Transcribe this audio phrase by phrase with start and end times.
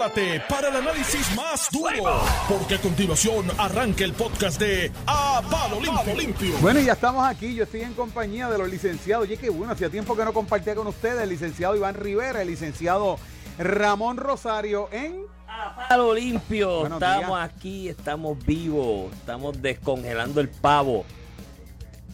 [0.00, 5.78] prepárate para el análisis más duro, porque a continuación arranca el podcast de A Palo
[6.16, 6.56] Limpio.
[6.60, 7.54] Bueno, y ya estamos aquí.
[7.54, 9.26] Yo estoy en compañía de los licenciados.
[9.26, 11.22] Oye, qué bueno, hacía tiempo que no compartía con ustedes.
[11.22, 13.18] El licenciado Iván Rivera, el licenciado
[13.58, 15.20] Ramón Rosario en.
[15.46, 17.50] A palo limpio, Buenos estamos días.
[17.52, 21.04] aquí, estamos vivos, estamos descongelando el pavo.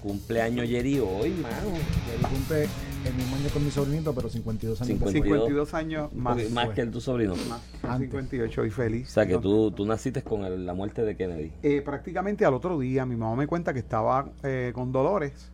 [0.00, 1.76] Cumpleaños Yeri hoy, mano.
[2.14, 2.68] Él cumple
[3.09, 4.88] el mismo año con mi sobrinito, pero 52 años.
[4.88, 5.23] 52.
[5.48, 6.36] 52 años más.
[6.75, 7.34] Que el tu sobrino.
[7.48, 8.11] más, Antes.
[8.11, 9.09] 58 y feliz.
[9.09, 9.41] O sea que No.
[9.41, 11.52] tú, tú naciste con el- la muerte de Kennedy.
[11.62, 15.50] Eh, prácticamente al otro día, mi mamá me cuenta que estaba eh, con dolores.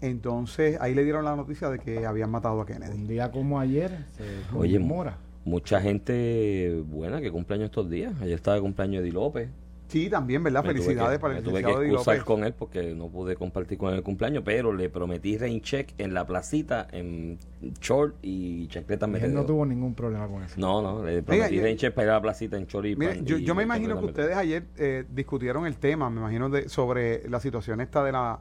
[0.00, 3.02] Entonces ahí le dieron la noticia de que habían matado a Un Kennedy.
[3.06, 4.24] día como ayer se
[4.56, 5.18] Oye, conmemora.
[5.44, 8.12] Mucha gente buena que cumpleaños estos días.
[8.20, 9.48] Ayer estaba de cumpleaños Eddie López.
[9.88, 10.64] Sí, también, ¿verdad?
[10.64, 13.36] Me Felicidades que- para el me tuve que licenciado excusar con él porque no pude
[13.36, 17.38] compartir con él el cumpleaños, pero le prometí rain check en la placita, en
[17.80, 20.54] short y chancleta Él no tuvo ningún problema con eso.
[20.58, 22.96] No, no, le prometí Oiga, rain check para ir a la placita en short y
[22.96, 26.48] Mire, pan- yo, y me imagino que ustedes ayer eh, discutieron el tema, me imagino,
[26.50, 28.40] de, sobre la situación esta de la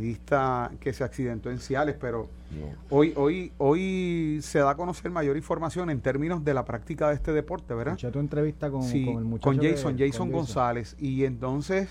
[0.00, 2.66] paracaidista que se accidentó en Ciales, pero No.
[2.96, 7.14] hoy, hoy, hoy se da a conocer mayor información en términos de la práctica de
[7.14, 7.94] este deporte, ¿verdad?
[7.94, 9.44] Escuché tu entrevista con, Sí, con el muchacho.
[9.44, 10.96] con de- Jason, con Jason González.
[10.98, 11.88] Y entonces,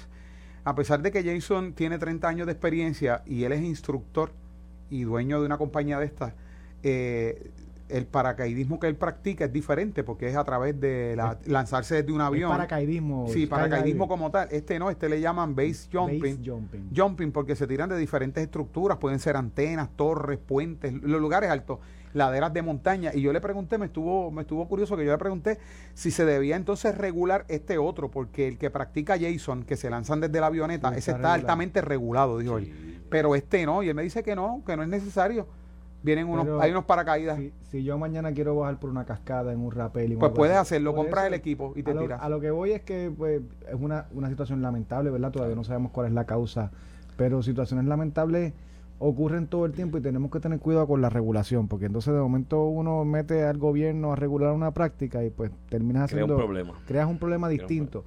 [0.63, 4.31] a pesar de que Jason tiene 30 años de experiencia y él es instructor
[4.89, 6.33] y dueño de una compañía de estas,
[6.83, 7.51] eh,
[7.89, 12.11] el paracaidismo que él practica es diferente porque es a través de la- lanzarse desde
[12.11, 12.49] un avión.
[12.51, 13.27] paracaidismo.
[13.29, 14.47] Sí, paracaidismo como tal.
[14.51, 16.19] Este no, este le llaman base jumping.
[16.21, 16.89] Base jumping.
[16.95, 21.79] Jumping porque se tiran de diferentes estructuras, pueden ser antenas, torres, puentes, los lugares altos,
[22.13, 23.11] laderas de montaña.
[23.13, 25.57] Y yo le pregunté, me estuvo, me estuvo curioso que yo le pregunté
[25.93, 30.19] si se debía entonces regular este otro, porque el que practica Jason, que se lanzan
[30.21, 31.33] desde la avioneta, Sí, ese está regulado.
[31.35, 32.65] altamente regulado, dijo él.
[32.65, 32.99] Sí.
[33.09, 35.47] Pero este no, y él me dice que no, que no es necesario.
[36.01, 37.37] Vienen unos, Pero hay unos paracaídas.
[37.37, 40.55] Si, si yo mañana quiero bajar por una cascada en un rappel y Pues puedes
[40.55, 42.21] así, hacerlo, compras eso, el equipo y te a lo, tiras.
[42.21, 45.31] a lo que voy es que pues, es una, una situación lamentable, ¿verdad?
[45.31, 46.71] Todavía no sabemos cuál es la causa,
[47.17, 48.53] pero situaciones lamentables
[48.99, 52.19] ocurren todo el tiempo y tenemos que tener cuidado con la regulación, porque entonces de
[52.19, 56.35] momento uno mete al gobierno a regular una práctica y pues terminas Crea haciendo...
[56.35, 56.73] un problema.
[56.85, 58.03] creas un problema un distinto.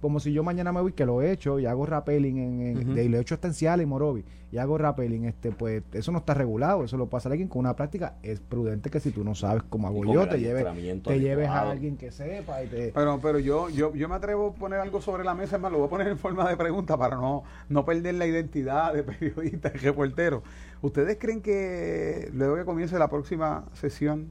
[0.00, 2.94] Como si yo mañana me voy, que lo he hecho y hago rappelling en, en-
[2.94, 6.18] de- y lo he hecho hasta en Morovi y hago rappelling, este, pues eso no
[6.18, 8.14] está regulado, eso lo puede hacer alguien con una práctica.
[8.22, 10.64] Es prudente que si tú no sabes cómo hago yo, te lleves,
[11.10, 12.92] te lleves a alguien que sepa y te...
[12.94, 15.70] Pero, pero yo, yo, yo me atrevo a poner algo sobre la mesa, es más,
[15.70, 19.02] lo voy a poner en forma de pregunta para no, no perder la identidad de
[19.02, 20.42] periodista y reportero.
[20.80, 24.30] ¿Ustedes creen que luego que comience la próxima sesión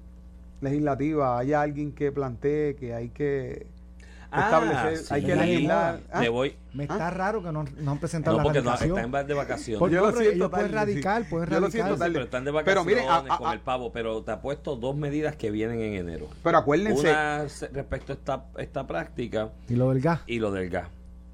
[0.62, 3.68] legislativa haya alguien que plantee que hay que
[4.32, 5.14] establecer, sí.
[5.14, 5.40] hay que sí.
[5.40, 6.00] legislar?
[6.12, 6.20] ¿Ah?
[6.22, 6.56] Me voy.
[6.74, 8.98] Me está raro que no, no han presentado No, la porque no, radicación.
[9.06, 9.80] está en de vacaciones.
[9.80, 11.28] Porque Yo lo ellos siento pueden tarde, radicar, sí.
[11.30, 13.60] pueden Yo lo siento Sí, pero están de Pero vacaciones mire, a- a- con el
[13.62, 16.28] pavo, pero te ha puesto dos medidas que vienen en enero.
[16.44, 17.44] Pero acuérdense, Una
[17.74, 20.22] respecto a esta, esta práctica Y lo del gas.
[20.28, 20.88] y lo del gas.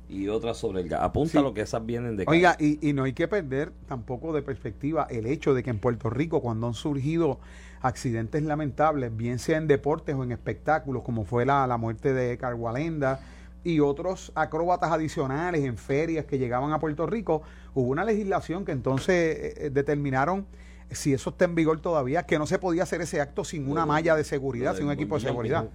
[0.10, 1.02] Y otra sobre el gas.
[1.02, 1.44] Apunta Sí.
[1.44, 5.08] lo que esas vienen de Oiga, y, y no hay que perder tampoco de perspectiva
[5.10, 7.40] el hecho de que en Puerto Rico, cuando han surgido
[7.84, 12.38] accidentes lamentables, bien sea en deportes o en espectáculos, como fue la, la muerte de
[12.38, 13.20] Cargualenda
[13.64, 18.72] y otros acróbatas adicionales en ferias que llegaban a Puerto Rico, hubo una legislación que
[18.72, 20.48] entonces eh, eh, determinaron
[20.92, 23.86] si eso está en vigor todavía, que no se podía hacer ese acto sin una
[23.86, 25.66] malla de seguridad, sin un equipo de seguridad.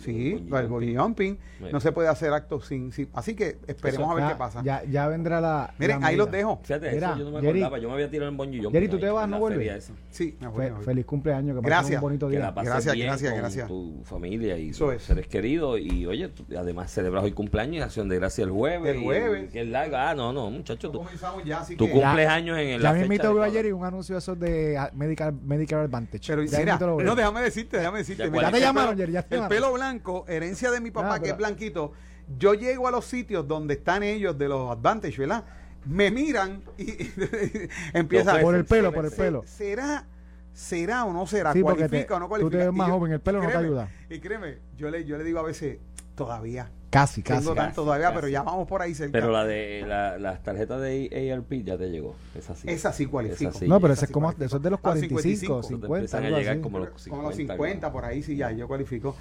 [0.00, 1.72] Sí, el bungee bungee jumping, Bueno.
[1.74, 4.62] no se puede hacer actos sin, sin- Así que esperemos a ver Ya- qué pasa.
[4.64, 5.74] Ya, ya vendrá la.
[5.78, 6.60] Miren, la ahí los dejo.
[6.62, 7.60] Fíjate, Mira, eso yo no me Jerry.
[7.60, 7.78] acordaba.
[7.82, 9.92] Yo me había tirado en bungee jumping Jerry, ¿tú ahí, te vas, no vuelves?
[10.10, 10.84] Sí, me voy, Fe- me voy.
[10.84, 11.94] feliz cumpleaños, que Gracias.
[11.96, 12.46] un bonito Que día.
[12.46, 13.68] la pases Gracias, bien gracias, con gracias.
[13.68, 15.02] tu familia y Eso tus es.
[15.02, 15.78] seres queridos.
[15.80, 18.96] Y oye, tú- además celebras hoy cumpleaños y acción de gracia el jueves.
[18.96, 19.50] El jueves.
[19.50, 19.96] Que es largo.
[19.96, 20.90] Ah, no, no, muchacho.
[20.90, 21.02] Tú,
[21.44, 24.14] ya, así tú que- cumples años en Ya la me invito ayer y un anuncio
[24.14, 26.26] de esos de ah, Medical, Medical Advantage.
[26.26, 28.30] Pero Ya no, déjame decirte, déjame decirte.
[28.32, 29.89] Ya te el llamaron, Jerry, ya te El pelo blanco,
[30.28, 31.92] herencia de mi papá, Ah, que pero- es blanquito.
[32.38, 35.44] Yo llego a los sitios donde están ellos de los Advantage, ¿verdad?
[35.84, 37.12] Me miran y, y
[37.94, 39.42] empieza Por el pelo, por el pelo.
[39.46, 40.06] ¿Será,
[40.52, 41.52] será o no será?
[41.52, 42.58] Sí, porque ¿Cualifica te- o no tú cualifica?
[42.58, 43.88] te ves más joven, el pelo no te ayuda.
[44.08, 45.78] Y créeme, yo le, yo le digo a veces,
[46.14, 46.70] todavía.
[46.90, 47.40] Casi, casi.
[47.42, 47.66] Tengo casi.
[47.68, 48.16] tanto todavía, casi.
[48.16, 49.12] pero ya vamos por ahí cerca.
[49.12, 52.16] Pero la de la, las tarjetas de ARP ya te llegó.
[52.34, 52.68] Esa sí.
[52.68, 53.50] Esa sí cualifico.
[53.50, 53.68] Esa sí.
[53.68, 55.62] No, pero Esa ese sí es como, eso es de los A los 45, 55.
[55.62, 56.62] 50, empiezan a llegar así.
[56.62, 59.14] como los Como los 50, 50 por ahí, sí, ya, yo cualifico.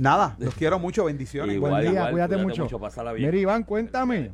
[0.00, 1.54] Nada, los quiero mucho, bendiciones.
[1.54, 2.62] Igual, Buen día, igual, cuídate, cuídate mucho.
[2.64, 3.30] mucho, pásala bien.
[3.30, 4.30] Mira, Iván, cuéntame.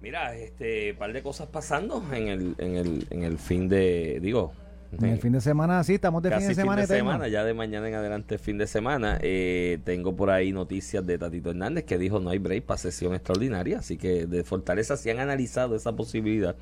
[0.00, 4.52] Mira, este par de cosas pasando en el, en el, en el fin de, digo,
[4.90, 7.10] En el fin de semana, sí, estamos de casi fin de semana eterno.
[7.10, 9.18] semana, ya de mañana en adelante fin de semana.
[9.20, 13.14] Eh, tengo por ahí noticias de Tatito Hernández que dijo no hay break para sesión
[13.14, 16.56] extraordinaria, así que de Fortaleza sí han analizado esa posibilidad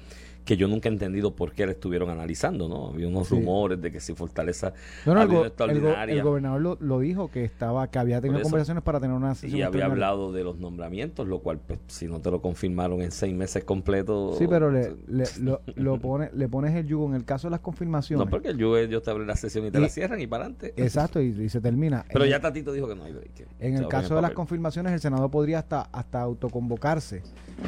[0.45, 2.91] que yo nunca he entendido por qué la estuvieron analizando, ¿no?
[2.91, 3.35] Había unos Sí.
[3.35, 4.73] rumores de que si Fortaleza
[5.05, 7.89] No, no, el, había go- el go- extraordinaria el gobernador lo, lo dijo que estaba
[7.91, 9.93] que había tenido conversaciones para tener una y sesión había extraordinaria.
[10.07, 13.65] hablado de los nombramientos, lo cual, pues, si no te lo confirmaron en seis meses
[13.65, 14.39] completos...
[14.39, 17.51] Sí, pero le, le, lo, lo pone, le pones el yugo en el caso de
[17.51, 18.16] las confirmaciones.
[18.17, 20.45] No, porque yo, ellos te abren la sesión y te Y- la cierran y para
[20.45, 20.75] adelante.
[20.77, 22.05] Exacto, y, y se termina.
[22.13, 23.47] Pero En- ya Tatito dijo que no hay break.
[23.61, 27.23] En el caso de las confirmaciones, el Senado podría hasta, hasta autoconvocarse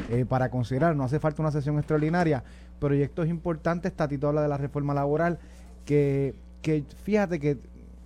[0.09, 2.43] eh, para considerar, no hace falta una sesión extraordinaria,
[2.79, 5.39] proyectos importantes, Tatito habla de la reforma laboral,
[5.85, 7.57] que, que fíjate que,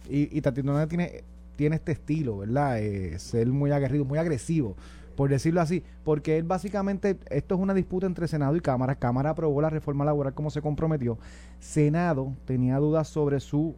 [0.10, 1.24] y, y Tatito no tiene,
[1.56, 2.80] tiene este estilo, ¿verdad?
[2.80, 4.76] Eh, ser muy aguerrido, muy agresivo,
[5.16, 9.32] por decirlo así, porque él básicamente, esto es una disputa entre Senado y Cámara, Cámara
[9.32, 11.18] aprobó la reforma laboral como se comprometió,
[11.60, 13.76] Senado tenía dudas sobre su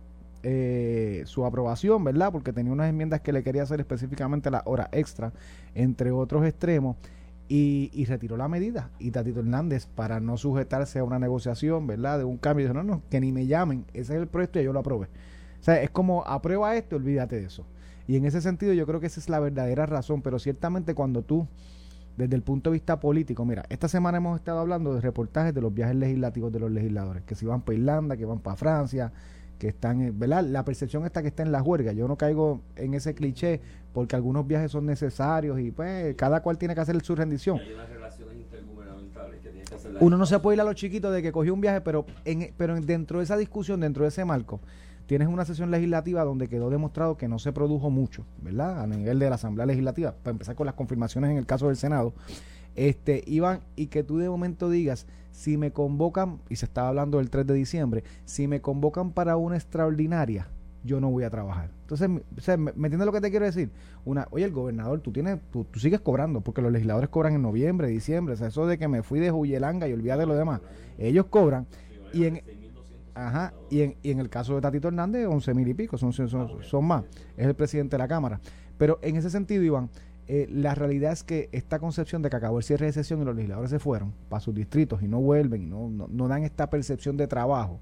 [0.47, 2.31] eh, su aprobación, ¿verdad?
[2.31, 5.33] Porque tenía unas enmiendas que le quería hacer específicamente la hora extra,
[5.73, 6.97] entre otros extremos,
[7.47, 8.91] y, y retiró la medida.
[8.99, 12.19] Y Tatito Hernández, para no sujetarse a una negociación, ¿verdad?
[12.19, 14.65] De un cambio, dijo, no, no, que ni me llamen, ese es el proyecto y
[14.65, 15.07] yo lo aprobé.
[15.65, 17.65] O sea, es como, aprueba esto, olvídate de eso.
[18.07, 21.23] Y en ese sentido yo creo que esa es la verdadera razón, pero ciertamente cuando
[21.23, 21.47] tú,
[22.17, 25.61] desde el punto de vista político, mira, esta semana hemos estado hablando de reportajes de
[25.61, 29.11] los viajes legislativos de los legisladores, que si van para Irlanda, que van para Francia,
[29.57, 30.43] que están, en- ¿verdad?
[30.43, 31.93] La percepción está que está en la huelga.
[31.93, 33.59] Yo no caigo en ese cliché
[33.91, 37.57] porque algunos viajes son necesarios y pues cada cual tiene que hacer su rendición.
[37.57, 40.63] Hay unas relaciones intergubernamentales que tienen que hacer la Uno no se puede ir a
[40.63, 43.79] los chiquitos de que cogió un viaje, pero en, pero en- dentro de esa discusión,
[43.79, 44.59] dentro de ese marco,
[45.05, 48.81] tienes una sesión legislativa donde quedó demostrado que no se produjo mucho, ¿verdad?
[48.81, 51.75] A nivel de la Asamblea Legislativa, para empezar con las confirmaciones en el caso del
[51.77, 52.13] Senado,
[52.75, 57.17] este, Iván, y que tú de momento digas, si me convocan, y se estaba hablando
[57.19, 60.47] del 3 de diciembre, si me convocan para una extraordinaria,
[60.83, 61.71] yo no voy a trabajar.
[61.81, 63.71] Entonces, me- o sea, ¿me, me entiendes lo que te quiero decir?
[64.05, 67.87] Una, oye, el gobernador, tú tienes, tú, sigues cobrando, porque los legisladores cobran en noviembre,
[67.87, 70.61] diciembre, o sea, eso de que me fui de Huyelanga y olvidé de lo demás,
[70.97, 71.65] ellos cobran,
[72.13, 72.41] y en,
[73.15, 76.11] Ajá, y en, y en el caso de Tatito Hernández, 11 mil y pico, son,
[76.13, 77.05] son, son- más.
[77.37, 78.41] Es el presidente de la Cámara.
[78.77, 79.89] Pero en ese sentido, Iván,
[80.27, 83.25] eh, la realidad es que esta concepción de que acabó el cierre de sesión y
[83.25, 86.43] los legisladores se fueron para sus distritos y no vuelven y no, no, no dan
[86.43, 87.79] esta percepción de trabajo,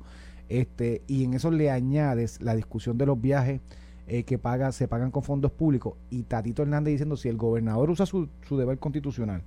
[0.50, 3.62] este y en eso le añades la discusión de los viajes
[4.07, 7.89] eh, que paga, se pagan con fondos públicos y Tatito Hernández diciendo si el gobernador
[7.89, 9.41] usa su, su deber constitucional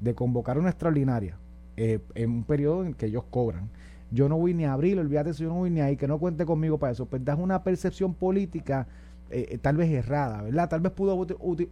[0.00, 1.38] de convocar una extraordinaria
[1.76, 3.70] eh, en un periodo en que ellos cobran,
[4.10, 6.18] yo no voy ni a abrir, olvídate eso, yo no voy ni ahí, que no
[6.18, 7.06] cuente conmigo para eso.
[7.06, 8.86] Pues das una percepción política
[9.30, 10.68] eh, eh, tal vez errada, ¿verdad?
[10.68, 11.26] Tal vez pudo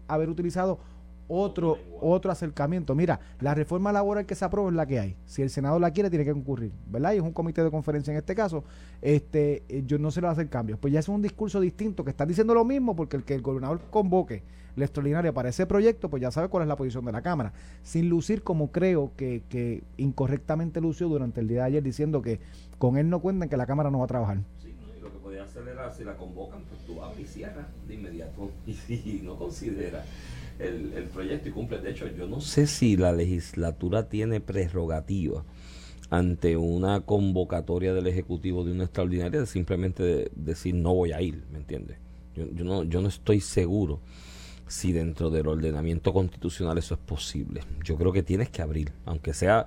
[0.07, 0.79] haber utilizado
[1.29, 2.95] otro, otro acercamiento.
[2.95, 5.17] Mira, la reforma laboral que se aprueba es la que hay.
[5.27, 7.13] Si el Senado la quiere, tiene que concurrir, ¿verdad?
[7.13, 8.65] Y es un comité de conferencia en este caso.
[9.03, 10.79] Este, eh, yo no se le va a hacer cambios.
[10.79, 13.43] Pues ya es un discurso distinto que están diciendo lo mismo porque el que el
[13.43, 14.43] gobernador convoque
[14.75, 17.53] la extraordinaria para ese proyecto, pues ya sabe cuál es la posición de la Cámara.
[17.83, 22.41] Sin lucir como creo que, que incorrectamente lució durante el día de ayer diciendo que
[22.79, 24.39] con él no cuentan que la Cámara no va a trabajar.
[24.63, 25.65] Sí, y lo que hacer
[25.97, 28.51] si la convocan, pues tú abres y cierras de inmediato.
[28.67, 30.05] Y si no considera
[30.59, 31.79] el, proyecto y cumple.
[31.79, 35.45] De hecho, yo no sé si la legislatura tiene prerrogativa
[36.11, 41.21] ante una convocatoria del Ejecutivo de una extraordinaria de simplemente de- decir no voy a
[41.21, 41.99] ir, ¿me entiendes?
[42.35, 44.01] Yo, yo, no, yo no estoy seguro
[44.67, 47.63] si dentro del ordenamiento constitucional eso es posible.
[47.85, 49.67] Yo creo que tienes que abrir, aunque sea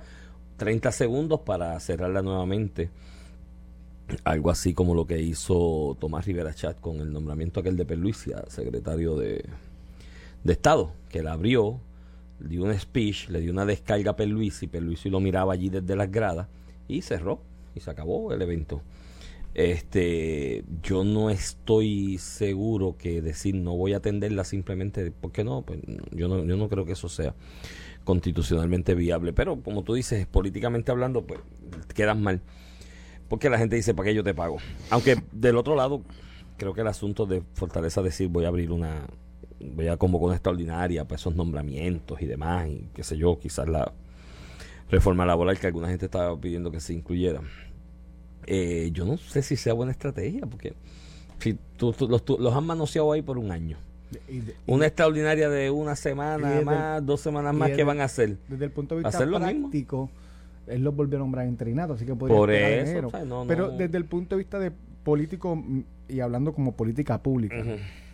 [0.58, 2.90] 30 segundos para cerrarla nuevamente
[4.24, 8.34] algo así como lo que hizo Tomás Rivera Chat con el nombramiento aquel de Perluisi
[8.34, 9.46] a secretario de,
[10.44, 11.80] de Estado, que la abrió,
[12.40, 16.12] dio un speech, le dio una descarga a Perluisi, Perluisi lo miraba allí desde las
[16.12, 16.48] gradas
[16.88, 17.42] y cerró
[17.76, 18.82] y se acabó el evento.
[19.54, 25.62] Este, yo no estoy seguro que decir no voy a atenderla simplemente, porque no?
[25.64, 25.80] Pues
[26.12, 27.36] yo no, yo no creo que eso sea
[28.04, 31.42] constitucionalmente viable, pero como tú dices, políticamente hablando, pues
[31.94, 32.42] quedas mal.
[33.28, 34.58] Porque la gente dice, ¿para qué yo te pago?
[34.90, 36.02] Aunque del otro lado,
[36.58, 39.08] creo que el asunto de Fortaleza decir, voy a abrir una,
[39.76, 43.68] voy a convocar una extraordinaria para esos nombramientos y demás, y qué sé yo, quizás
[43.68, 43.92] la
[44.90, 47.42] reforma laboral que alguna gente estaba pidiendo que se incluyera.
[48.48, 50.74] Eh, yo no sé si sea buena estrategia, porque
[51.40, 53.78] si tú, tú- los, tú- los han manoseado ahí por un año.
[54.28, 57.82] Y de- y Una extraordinaria de una semana desde más, dos semanas más, desde ¿qué
[57.84, 58.38] el- van a hacer?
[58.50, 59.62] desde el punto de vista lo mismo.
[59.70, 60.10] práctico,
[60.68, 63.08] él los volvió a nombrar interinato, así que podría Por eso, enero.
[63.08, 63.78] o sea, no, Pero no.
[63.78, 64.72] desde el punto de vista de
[65.04, 67.64] político mm, y hablando como política pública.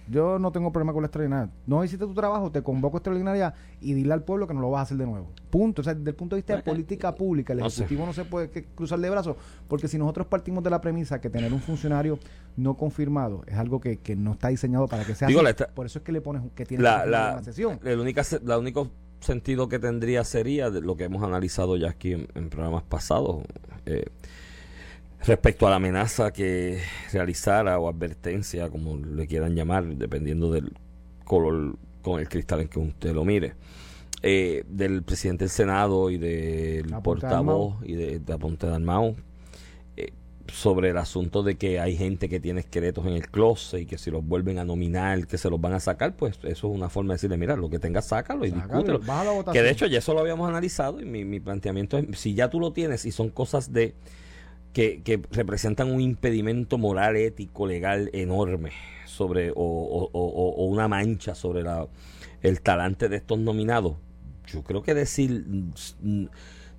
[0.09, 1.51] Yo no tengo problema con la extraordinaria.
[1.65, 4.79] No hiciste tu trabajo, te convoco extraordinaria y dile al pueblo que no lo vas
[4.79, 5.31] a hacer de nuevo.
[5.49, 5.81] Punto.
[5.81, 7.59] O sea, desde el punto de vista de política pública, el.
[7.59, 9.35] Ejecutivo no se puede cruzar de brazos,
[9.67, 12.19] porque si nosotros partimos de la premisa que tener un funcionario
[12.55, 15.67] no confirmado es algo que, que no está diseñado para que sea Digo, así, la
[15.67, 17.79] por eso es que le pones un- que tiene la, que la, una sesión.
[17.83, 18.81] la única, la única
[19.19, 23.43] sentido que tendría sería de lo que hemos analizado ya aquí en, programas pasados.
[23.85, 24.05] Eh,
[25.25, 26.81] respecto a la amenaza que
[27.11, 30.73] realizara o advertencia, como le quieran llamar, dependiendo del
[31.23, 33.55] color con el cristal en que usted lo mire,
[34.23, 39.15] eh, del presidente del Senado y del portavoz y de, de Aponte Dalmau
[39.95, 40.11] eh,
[40.51, 43.97] sobre el asunto de que hay gente que tiene esqueletos en el closet y que
[43.97, 46.89] si los vuelven a nominar, que se los van a sacar, pues eso es una
[46.89, 49.01] forma de decirle, mira, lo que tengas, sácalo y discútelo.
[49.51, 52.49] Que de hecho ya eso lo habíamos analizado y mi, mi planteamiento es, si ya
[52.49, 53.93] tú lo tienes y son cosas de
[54.73, 58.71] que, representan un impedimento moral, ético, legal enorme
[59.05, 61.87] sobre o, una mancha sobre la,
[62.41, 63.95] el talante de estos nominados.
[64.45, 65.45] Yo creo que decir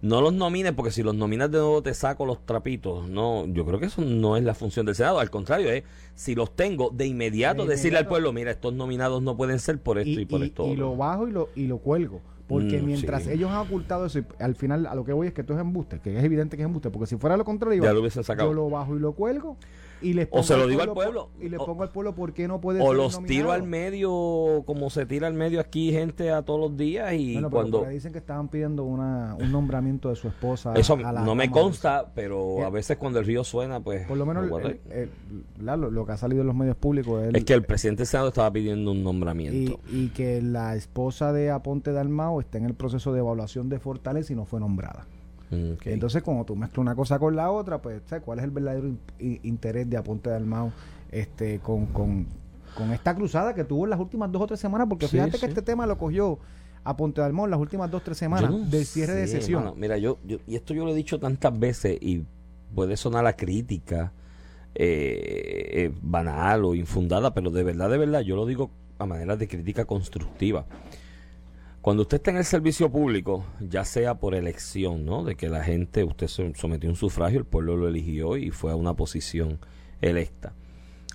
[0.01, 3.09] no los nomines porque si los nominas de nuevo te saco los trapitos.
[3.09, 5.19] No, yo creo que eso no es la función del Senado.
[5.19, 5.83] Al contrario, es
[6.15, 9.99] si los tengo de inmediato, decirle al pueblo, mira, estos nominados no pueden ser por
[9.99, 10.67] esto y, por esto.
[10.69, 12.21] Y lo bajo y lo, y lo cuelgo.
[12.49, 15.43] Porque mm, mientras ellos han ocultado eso, al final a lo que voy es que
[15.43, 17.93] esto es embuste, que es evidente que es embuste, porque si fuera lo contrario, ya
[17.93, 19.57] lo yo lo bajo y lo cuelgo
[20.01, 22.49] y les o se lo digo al pueblo, y le pongo al pueblo por qué
[22.49, 26.43] no puede o los tiro al medio como se tira al medio aquí gente a
[26.43, 30.29] todos los días y bueno, cuando dicen que estaban pidiendo una, un nombramiento de su
[30.29, 34.27] esposa eso no me consta pero a veces cuando el río suena pues por lo
[34.27, 38.29] menos lo, que ha salido en los medios públicos es que el presidente del senado
[38.29, 39.81] estaba pidiendo un nombramiento.
[39.91, 43.79] Y, y que la esposa de Aponte Dalmao está en el proceso de evaluación de
[43.79, 45.07] Fortaleza y no fue nombrada
[45.51, 48.91] entonces, cuando tú mezclas una cosa con la otra, pues, ¿sabes cuál es el verdadero
[49.19, 50.73] interés de Aponte de Almao
[51.11, 52.27] este, con, con,
[52.93, 54.87] esta cruzada que tuvo en las últimas dos o tres semanas?
[54.89, 56.39] Porque fíjate que este tema lo cogió
[56.85, 59.73] Aponte de Almao en las últimas dos o tres semanas del cierre de sesión.
[59.77, 62.25] mira, yo, yo, y esto yo lo he dicho tantas veces y
[62.75, 64.13] puede sonar la crítica
[64.75, 69.37] eh, eh, banal o infundada, pero de verdad, de verdad, yo lo digo a manera
[69.37, 70.67] de crítica constructiva.
[71.81, 75.23] Cuando usted está en el servicio público, ya sea por elección, ¿no?
[75.23, 78.51] De que la gente, usted se sometió a un sufragio, el pueblo lo eligió y
[78.51, 79.61] fue a una posición
[80.01, 80.55] electa.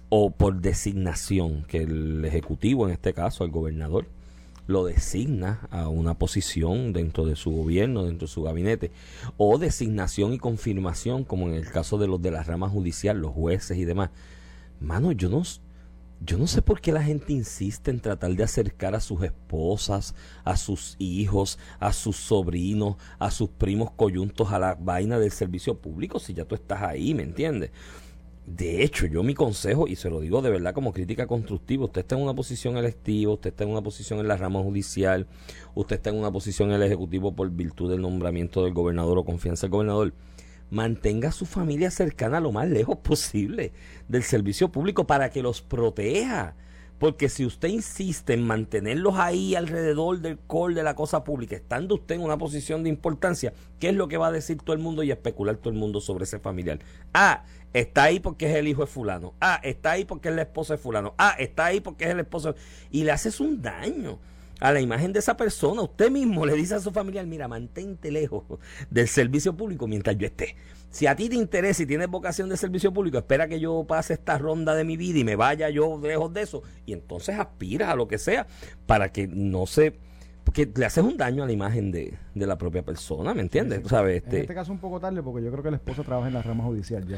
[0.08, 4.08] O por designación, que el Ejecutivo, en este caso, el gobernador,
[4.66, 8.92] lo designa a una posición dentro de su gobierno, dentro de su gabinete,
[9.36, 13.34] o designación y confirmación, como en el caso de los de la rama judicial, los
[13.34, 14.12] jueces y demás.
[14.80, 15.44] Mano, yo no,
[16.20, 20.16] yo no sé por qué la gente insiste en tratar de acercar a sus esposas,
[20.46, 25.78] a sus hijos, a sus sobrinos, a sus primos coyuntos a la vaina del servicio
[25.78, 27.72] público si ya tú estás ahí, ¿me entiendes?
[28.46, 32.02] De hecho, yo mi consejo, y se lo digo de verdad como crítica constructiva, usted
[32.02, 35.28] está en una posición electiva, usted está en una posición en la rama judicial,
[35.76, 39.24] usted está en una posición en el Ejecutivo por virtud del nombramiento del gobernador o
[39.24, 40.14] confianza del gobernador
[40.74, 43.72] mantenga a su familia cercana lo más lejos posible
[44.08, 46.56] del servicio público para que los proteja.
[46.98, 51.96] Porque si usted insiste en mantenerlos ahí alrededor del col de la cosa pública, estando
[51.96, 54.82] usted en una posición de importancia, ¿qué es lo que va a decir todo el
[54.82, 56.80] mundo y especular todo el mundo sobre ese familiar?
[57.14, 59.34] Ah, está ahí porque es el hijo de fulano.
[59.42, 61.14] Ah, está ahí porque es la esposa de fulano.
[61.18, 62.56] Ah, está ahí porque es el esposo.
[62.90, 64.20] Y le haces un daño
[64.64, 65.82] a la imagen de esa persona.
[65.82, 68.46] Usted mismo le dice a su familiar, mira, mantente lejos
[68.90, 70.56] del servicio público mientras yo esté.
[70.90, 74.14] Si a ti te interesa y tienes vocación de servicio público, espera que yo pase
[74.14, 76.64] esta ronda de mi vida y me vaya yo lejos de eso.
[76.86, 78.48] Y entonces aspira a lo que sea
[78.86, 80.00] para que no se...
[80.46, 83.82] Porque le haces un daño a la imagen de, la propia persona, ¿me entiendes?
[83.86, 84.24] ¿Sabes?
[84.24, 86.36] Este, en este caso un poco tarde porque yo creo que el esposo trabaja en
[86.36, 87.18] la rama judicial ya.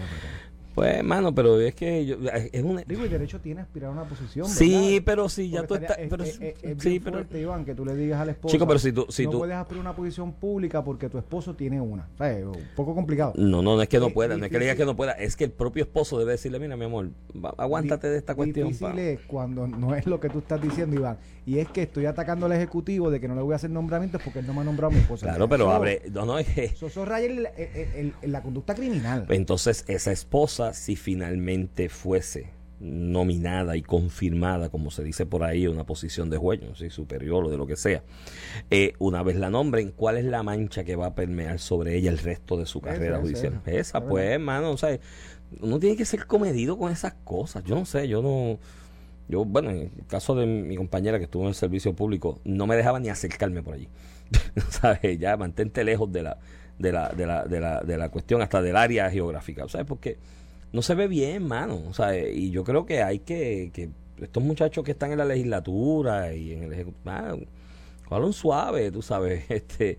[0.76, 2.18] Pues, hermano, pero es que yo,
[2.52, 2.84] es un...
[2.86, 5.98] Digo, el derecho tiene aspirar a una posición, Sí, pero si ya tú estás...
[6.10, 6.38] Pero, es,
[6.80, 7.18] sí, pero...
[7.18, 8.52] Fuerte, Iván, que tú le digas al esposo...
[8.52, 9.06] Chico, pero si tú...
[9.08, 12.10] Si no tú, puedes aspirar a una posición pública porque tu esposo tiene una.
[12.16, 13.32] O sea, es un poco complicado.
[13.38, 15.14] No, no, no es que no pueda, no es que le digas que no pueda,
[15.14, 17.10] es que el propio esposo debe decirle, mira, mi amor,
[17.58, 18.68] aguántate de esta cuestión.
[18.68, 21.18] Difícil es cuando no es lo que tú estás diciendo, Iván.
[21.46, 24.22] Y es que estoy atacando al Ejecutivo de que no le voy a hacer nombramientos
[24.24, 25.28] porque él no me ha nombrado a mi esposa.
[25.28, 26.02] Claro, pero abre...
[26.12, 26.40] No, no.
[26.40, 27.30] Eso, eso raya
[28.24, 29.28] la conducta criminal.
[29.30, 35.86] Entonces, esa esposa, si finalmente fuese nominada y confirmada, como se dice por ahí, una
[35.86, 38.04] posición de juez, no superior o de lo que sea,
[38.70, 42.12] eh, una vez la nombren, ¿cuál es la mancha que va a permear sobre ella
[42.12, 43.62] el resto de su carrera judicial?
[43.66, 45.00] Esa, pues, hermano, o sea,
[45.62, 47.64] uno tiene que ser comedido con esas cosas.
[47.64, 48.60] Yo no sé, yo no.
[49.28, 52.68] Yo, bueno, en el caso de mi compañera que estuvo en el servicio público, no
[52.68, 53.88] me dejaba ni acercarme por allí.
[54.70, 55.20] ¿Sabes?
[55.20, 56.38] Ya mantente lejos de la,
[56.78, 59.68] de la, de la, de la, de la cuestión, hasta del área geográfica.
[59.68, 59.88] ¿Sabes?
[59.88, 60.18] Porque
[60.72, 61.82] no se ve bien, mano.
[61.90, 63.90] O sea, y yo creo que hay que, que
[64.22, 67.12] estos muchachos que están en la legislatura y en el ejecutivo,
[68.10, 69.98] un suave, tú sabes, este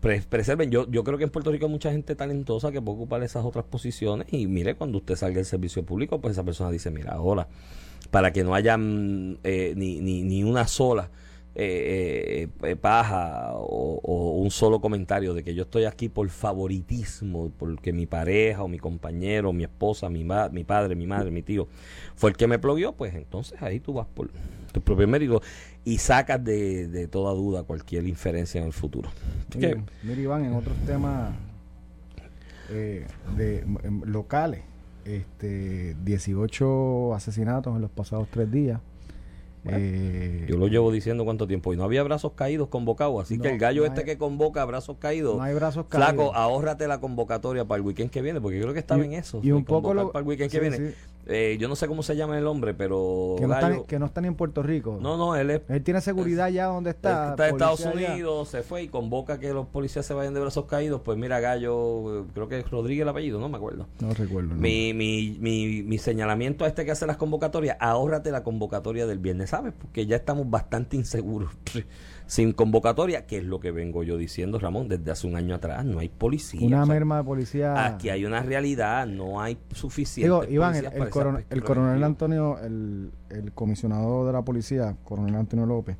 [0.00, 0.70] preserven.
[0.70, 3.44] Yo, yo creo que en Puerto Rico hay mucha gente talentosa que puede ocupar esas
[3.44, 7.12] otras posiciones y mire, cuando usted salga del servicio público, pues esa persona dice, mira,
[7.12, 7.48] ahora,
[8.10, 11.10] para que no haya mm, eh, ni, ni, ni una sola
[11.56, 17.92] eh, eh, paja o, un solo comentario de que yo estoy aquí por favoritismo, porque
[17.92, 21.66] mi pareja o mi compañero, mi esposa, mi, mi padre, mi madre, mi tío
[22.14, 24.30] fue el que me plogueó, pues entonces ahí tú vas por
[24.72, 25.42] tu propio mérito
[25.84, 29.10] y sacas de, toda duda cualquier inferencia en el futuro.
[29.56, 31.34] Mira, Iván, en otros temas
[32.70, 33.66] eh, de,
[34.04, 34.62] locales,
[35.16, 38.80] este 18 asesinatos en los pasados tres días
[39.64, 43.50] eh, yo lo llevo diciendo cuánto tiempo y no había brazos caídos convocados, así que
[43.50, 46.08] el gallo este que convoca brazos caídos, no hay brazos caídos.
[46.08, 49.12] flaco, ahórrate la convocatoria para el weekend que viene, porque yo creo que estaba en
[49.12, 49.40] eso.
[49.42, 50.94] Y un poco lo, para el weekend que viene.
[51.26, 53.36] Eh, yo no sé cómo se llama el hombre, pero.
[53.38, 54.98] Que no, está, que no está ni en Puerto Rico.
[55.00, 55.62] No, no, él es.
[55.68, 57.30] Él tiene seguridad ya donde está.
[57.30, 60.64] Está en Estados Unidos, se fue y convoca que los policías se vayan de brazos
[60.64, 61.02] caídos.
[61.04, 63.86] Pues mira, Gallo, creo que es Rodríguez el apellido, no me acuerdo.
[64.00, 64.54] No recuerdo.
[64.54, 69.18] Mi, mi, mi, mi señalamiento a este que hace las convocatorias, ahórrate la convocatoria del
[69.18, 69.72] viernes, ¿sabes?
[69.78, 71.52] Porque ya estamos bastante inseguros
[72.30, 75.84] sin convocatoria, que es lo que vengo yo diciendo, Ramón, desde hace un año atrás.
[75.84, 76.64] No hay policía.
[76.64, 77.84] Una merma de policía.
[77.84, 80.28] Aquí hay una realidad, no hay suficiente.
[80.28, 83.10] Digo, Iván, el, coronel, Antonio, el,
[83.52, 85.96] comisionado de la policía, coronel Antonio López,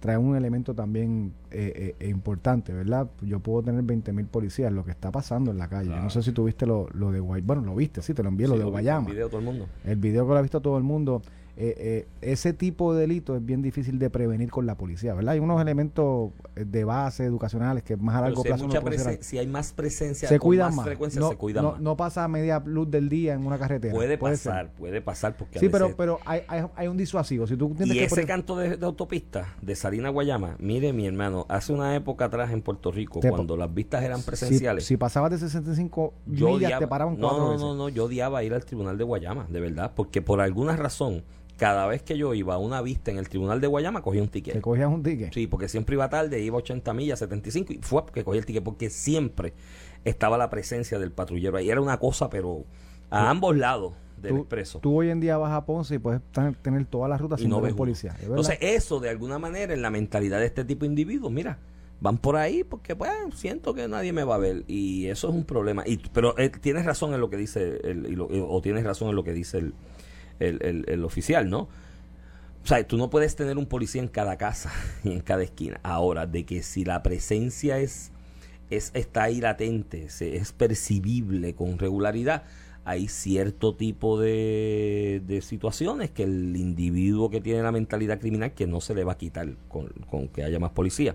[0.00, 3.08] trae un elemento también eh, eh, importante, ¿verdad?
[3.22, 5.90] Yo puedo tener 20 mil policías, lo que está pasando en la calle.
[5.90, 7.46] No sé si tuviste lo, lo de Guayama.
[7.46, 9.06] Bueno, lo viste, sí, te lo envié, lo de Guayama.
[9.06, 9.68] El video todo el mundo.
[9.84, 11.22] El video que lo ha visto todo el mundo.
[11.60, 15.32] Eh, eh, ese tipo de delito es bien difícil de prevenir con la policía, ¿verdad?
[15.34, 18.68] Hay unos elementos de base educacionales que más a largo si plazo
[19.08, 20.86] Hay si hay más presencia, se cuidan más.
[20.86, 21.80] frecuencia, no, se cuidan no, más.
[21.80, 23.92] No pasa media luz del día en una carretera.
[23.92, 27.44] Puede, pasar, puede pasar porque Sí, pero, pero hay, hay, un disuasivo.
[27.48, 31.96] Si tú y ese canto de, autopista de Salina Guayama, mire mi hermano, hace una
[31.96, 34.84] época atrás en Puerto Rico, cuando las vistas eran presenciales.
[34.84, 37.62] Si, pasabas de 65 millas, te paraban cuatro no, veces.
[37.62, 40.76] No, no, no, yo odiaba ir al tribunal de Guayama, de verdad, porque por alguna
[40.76, 41.24] razón
[41.58, 44.28] cada vez que yo iba a una vista en el tribunal de Guayama, cogía un
[44.28, 44.54] ticket.
[44.54, 45.34] ¿Te cogías un ticket?
[45.34, 48.62] Sí, porque siempre iba tarde, iba 80 millas, 75, y fue porque cogí el ticket,
[48.62, 49.52] porque siempre
[50.04, 51.68] estaba la presencia del patrullero ahí.
[51.68, 52.64] Era una cosa, pero
[53.10, 54.78] a ambos lados del expreso.
[54.78, 56.20] Tú hoy en día vas a Ponce y puedes
[56.62, 58.14] tener todas las rutas sin no ver policía.
[58.22, 61.58] Entonces, eso de alguna manera en la mentalidad de este tipo de individuos, mira,
[62.00, 65.34] van por ahí porque pues siento que nadie me va a ver y eso es
[65.34, 65.82] un problema.
[65.86, 69.24] Y, pero eh, tienes razón en lo que dice el, o tienes razón en lo
[69.24, 69.74] que dice el
[70.40, 71.68] el, el, oficial, ¿no?
[72.62, 74.72] O sea, tú no puedes tener un policía en cada casa
[75.04, 75.80] y en cada esquina.
[75.82, 78.12] Ahora, de que si la presencia es,
[78.70, 82.44] es está ahí latente, se, es percibible con regularidad,
[82.84, 88.66] hay cierto tipo de, de, situaciones que el individuo que tiene la mentalidad criminal que
[88.66, 91.14] no se le va a quitar con, con que haya más policía.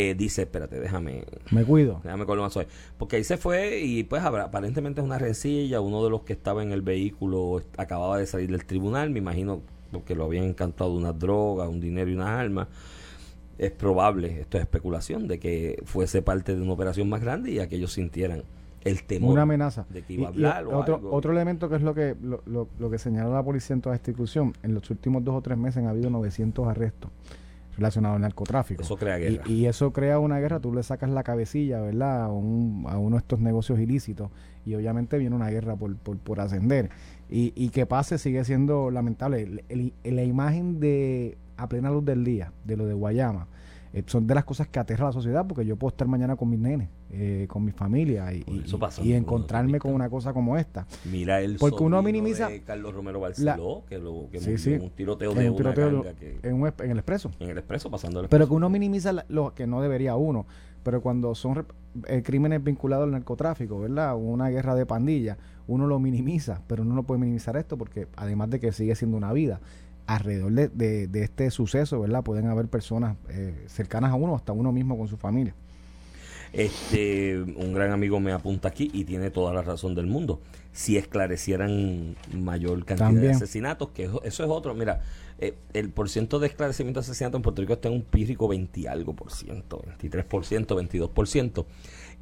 [0.00, 1.24] Eh, dice, espérate, déjame...
[1.50, 2.00] Me cuido.
[2.04, 2.66] Déjame con lo más hoy.
[2.98, 6.62] Porque ahí se fue y pues aparentemente es una rencilla, uno de los que estaba
[6.62, 11.12] en el vehículo acababa de salir del tribunal, me imagino porque lo habían encantado una
[11.12, 12.68] droga, un dinero y unas armas.
[13.58, 17.58] Es probable, esto es especulación, de que fuese parte de una operación más grande y
[17.58, 18.44] aquellos sintieran
[18.84, 21.94] el temor una amenaza de que iba a hablar otro, otro elemento que es lo
[21.94, 25.24] que lo, lo, lo que señala la policía en toda esta discusión en los últimos
[25.24, 27.10] dos o tres meses han habido 900 arrestos
[27.78, 28.82] relacionado al narcotráfico.
[28.82, 29.44] Eso crea guerra.
[29.46, 32.24] Y, eso crea una guerra, tú le sacas la cabecilla, ¿verdad?
[32.24, 34.30] A, uno de estos negocios ilícitos
[34.66, 36.90] y obviamente viene una guerra por, por, ascender.
[37.30, 39.64] Y, y que pase sigue siendo lamentable.
[40.04, 43.46] la imagen de a plena luz del día, de lo de Guayama,
[43.92, 46.36] eh, son de las cosas que aterra a la sociedad porque yo puedo estar mañana
[46.36, 48.44] con mis nenes, eh, con mi familia y,
[49.02, 50.86] y, encontrarme con una cosa como esta.
[51.10, 54.74] Mira el porque uno minimiza Carlos Romero Barceló, que lo que sí, sí.
[54.74, 55.72] un tiroteo de una
[56.14, 57.30] que, en, en, el expreso.
[57.38, 60.46] En el expreso pasando el Pero que uno minimiza lo que no debería uno,
[60.82, 61.66] pero cuando son
[62.06, 64.16] eh, crímenes vinculados al narcotráfico, ¿verdad?
[64.16, 68.50] Una guerra de pandillas, uno lo minimiza, pero uno no puede minimizar esto porque además
[68.50, 69.60] de que sigue siendo una vida,
[70.08, 72.24] alrededor de, de, este suceso, ¿verdad?
[72.24, 75.54] Pueden haber personas eh, cercanas a uno, hasta uno mismo con su familia.
[76.54, 80.40] Este, un gran amigo me apunta aquí y tiene toda la razón del mundo.
[80.72, 85.02] Si esclarecieran mayor cantidad de asesinatos, que eso, es otro, mira,
[85.40, 88.88] eh, el porcentaje de esclarecimiento de asesinatos en Puerto Rico está en un pírrico 20
[88.88, 91.66] algo por ciento, 23 por ciento, 22 por ciento.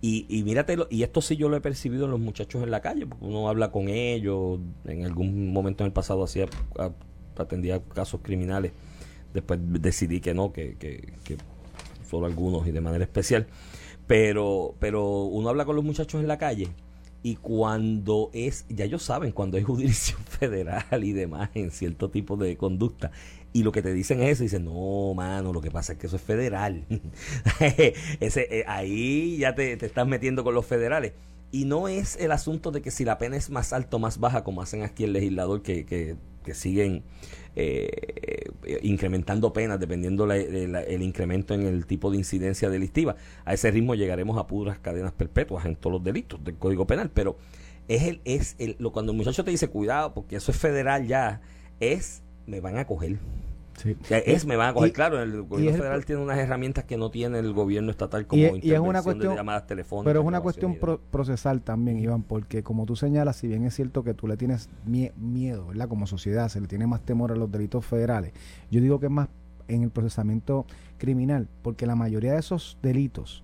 [0.00, 2.80] Y, y míratelo, y esto sí yo lo he percibido en los muchachos en la
[2.80, 6.46] calle, porque uno habla con ellos, en algún momento en el pasado hacía
[7.42, 8.72] atendía casos criminales.
[9.34, 11.36] Después decidí que no, que, que,
[12.08, 13.46] solo algunos y de manera especial.
[14.06, 16.68] Pero, pero uno habla con los muchachos en la calle
[17.22, 22.36] y cuando es, ya ellos saben, cuando hay jurisdicción federal y demás en cierto tipo
[22.36, 23.10] de conducta,
[23.52, 26.06] y lo que te dicen es eso, dicen, no, mano, lo que pasa es que
[26.08, 26.84] eso es federal.
[28.20, 31.14] Ese, eh, ahí ya te, te estás metiendo con los federales.
[31.52, 34.20] Y no es el asunto de que si la pena es más alta o más
[34.20, 37.02] baja, como hacen aquí el legislador, que, que que siguen
[37.56, 38.50] eh,
[38.82, 43.16] incrementando penas dependiendo el incremento en el tipo de incidencia delictiva.
[43.44, 47.10] A ese ritmo llegaremos a puras cadenas perpetuas en todos los delitos del Código Penal,
[47.12, 47.36] pero
[47.88, 51.06] es el es el, lo, cuando el muchacho te dice cuidado porque eso es federal
[51.06, 51.42] ya,
[51.80, 53.18] es me van a coger.
[54.10, 54.92] Es, me van a coger.
[54.92, 58.72] claro, el gobierno federal tiene unas herramientas que no tiene el gobierno estatal como y,
[58.72, 60.10] es una cuestión, de llamadas telefónicas.
[60.10, 60.76] Pero es una cuestión
[61.10, 64.68] procesal también, Iván, porque como tú señalas, si bien es cierto que tú le tienes
[64.84, 65.88] miedo, ¿verdad?
[65.88, 68.32] Como sociedad, se le tiene más temor a los delitos federales.
[68.70, 69.28] Yo digo que es más
[69.68, 70.66] en el procesamiento
[70.98, 73.42] criminal, porque la mayoría de esos delitos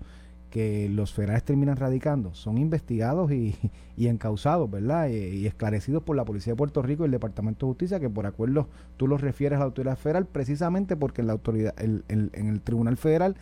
[0.53, 3.55] que los federales terminan radicando son investigados y,
[3.97, 5.09] y encausados, ¿verdad?
[5.09, 8.27] Y, esclarecidos por la Policía de Puerto Rico y el Departamento de Justicia, que por
[8.27, 12.49] acuerdo tú los refieres a la autoridad federal, precisamente porque en la autoridad, el, en
[12.49, 13.35] el Tribunal Federal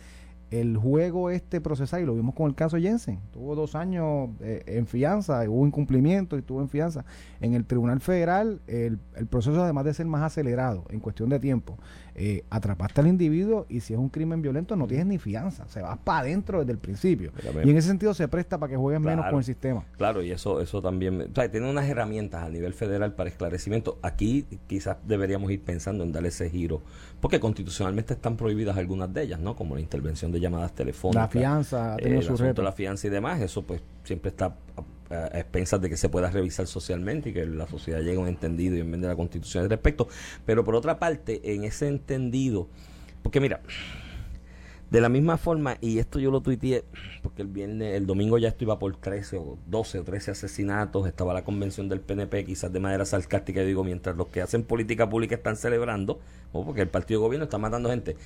[0.52, 4.62] el juego este procesal, y lo vimos con el caso Jensen, tuvo dos años eh,
[4.66, 7.06] en fianza, hubo incumplimiento y estuvo en fianza.
[7.40, 11.40] En el Tribunal Federal, el, el, proceso además de ser más acelerado en cuestión de
[11.40, 11.78] tiempo,
[12.14, 15.80] eh, atrapaste al individuo y si es un crimen violento no tienes ni fianza, se
[15.80, 17.32] va para adentro desde el principio.
[17.64, 19.84] Y en ese sentido se presta para que jueguen menos con el sistema.
[19.96, 23.98] Claro, y eso eso también, o sea, tiene unas herramientas a nivel federal para esclarecimiento.
[24.02, 26.82] Aquí quizás deberíamos ir pensando en darle ese giro,
[27.22, 29.54] porque constitucionalmente están prohibidas algunas de ellas, ¿no?
[29.54, 31.22] Como la intervención de llamadas telefónicas.
[31.22, 32.62] La fianza, eh, su reto.
[32.62, 34.56] La fianza y demás, eso pues siempre está
[35.08, 38.26] a expensas de que se pueda revisar socialmente y que la sociedad llegue a un
[38.26, 40.08] entendido y en vez de la constitución al respecto.
[40.44, 42.66] Pero por otra parte, en ese entendido,
[43.22, 43.60] porque mira,
[44.92, 46.84] de la misma forma, y esto yo lo tuiteé,
[47.22, 51.06] porque el viernes, el domingo ya esto iba por 13 o 12 o 13 asesinatos,
[51.06, 55.08] estaba la convención del PNP, quizás de manera sarcástica, digo, mientras los que hacen política
[55.08, 56.20] pública están celebrando,
[56.52, 58.18] o porque el partido de gobierno está matando gente.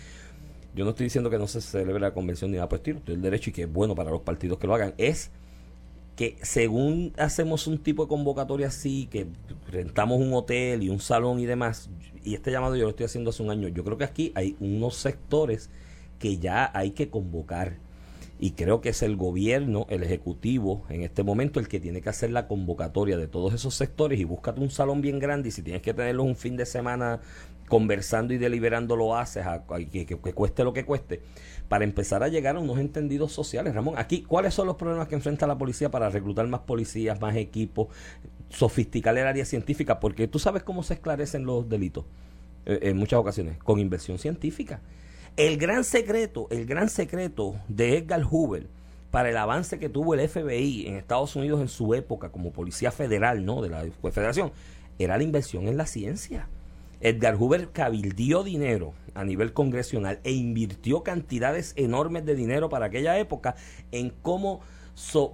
[0.74, 3.14] Yo no estoy diciendo que no se celebre la convención ni nada por estilo, estoy
[3.14, 4.92] el derecho y que es bueno para los partidos que lo hagan.
[4.98, 5.30] Es
[6.16, 9.28] que según hacemos un tipo de convocatoria así, que
[9.70, 11.90] rentamos un hotel y un salón y demás,
[12.24, 14.56] y este llamado yo lo estoy haciendo hace un año, yo creo que aquí hay
[14.58, 15.70] unos sectores
[16.18, 17.78] que ya hay que convocar.
[18.38, 22.10] Y creo que es el gobierno, el ejecutivo, en este momento el que tiene que
[22.10, 25.62] hacer la convocatoria de todos esos sectores y búscate un salón bien grande y si
[25.62, 27.20] tienes que tenerlo un fin de semana
[27.66, 31.22] conversando y deliberando lo haces, a, que, que cueste lo que cueste
[31.68, 33.74] para empezar a llegar a unos entendidos sociales.
[33.74, 37.36] Ramón, aquí, ¿cuáles son los problemas que enfrenta la policía para reclutar más policías, más
[37.36, 37.88] equipos,
[38.50, 39.98] sofisticar el área científica?
[39.98, 42.04] Porque tú sabes cómo se esclarecen los delitos
[42.66, 44.80] eh, en muchas ocasiones, con inversión científica.
[45.36, 48.68] El gran secreto, el gran secreto de Edgar Hoover
[49.10, 52.90] para el avance que tuvo el FBI en Estados Unidos en su época como policía
[52.90, 53.60] federal, ¿no?
[53.60, 54.50] De la federación,
[54.98, 56.48] era la inversión en la ciencia.
[57.02, 63.18] Edgar Hoover cabildió dinero a nivel congresional e invirtió cantidades enormes de dinero para aquella
[63.18, 63.56] época
[63.92, 64.62] en cómo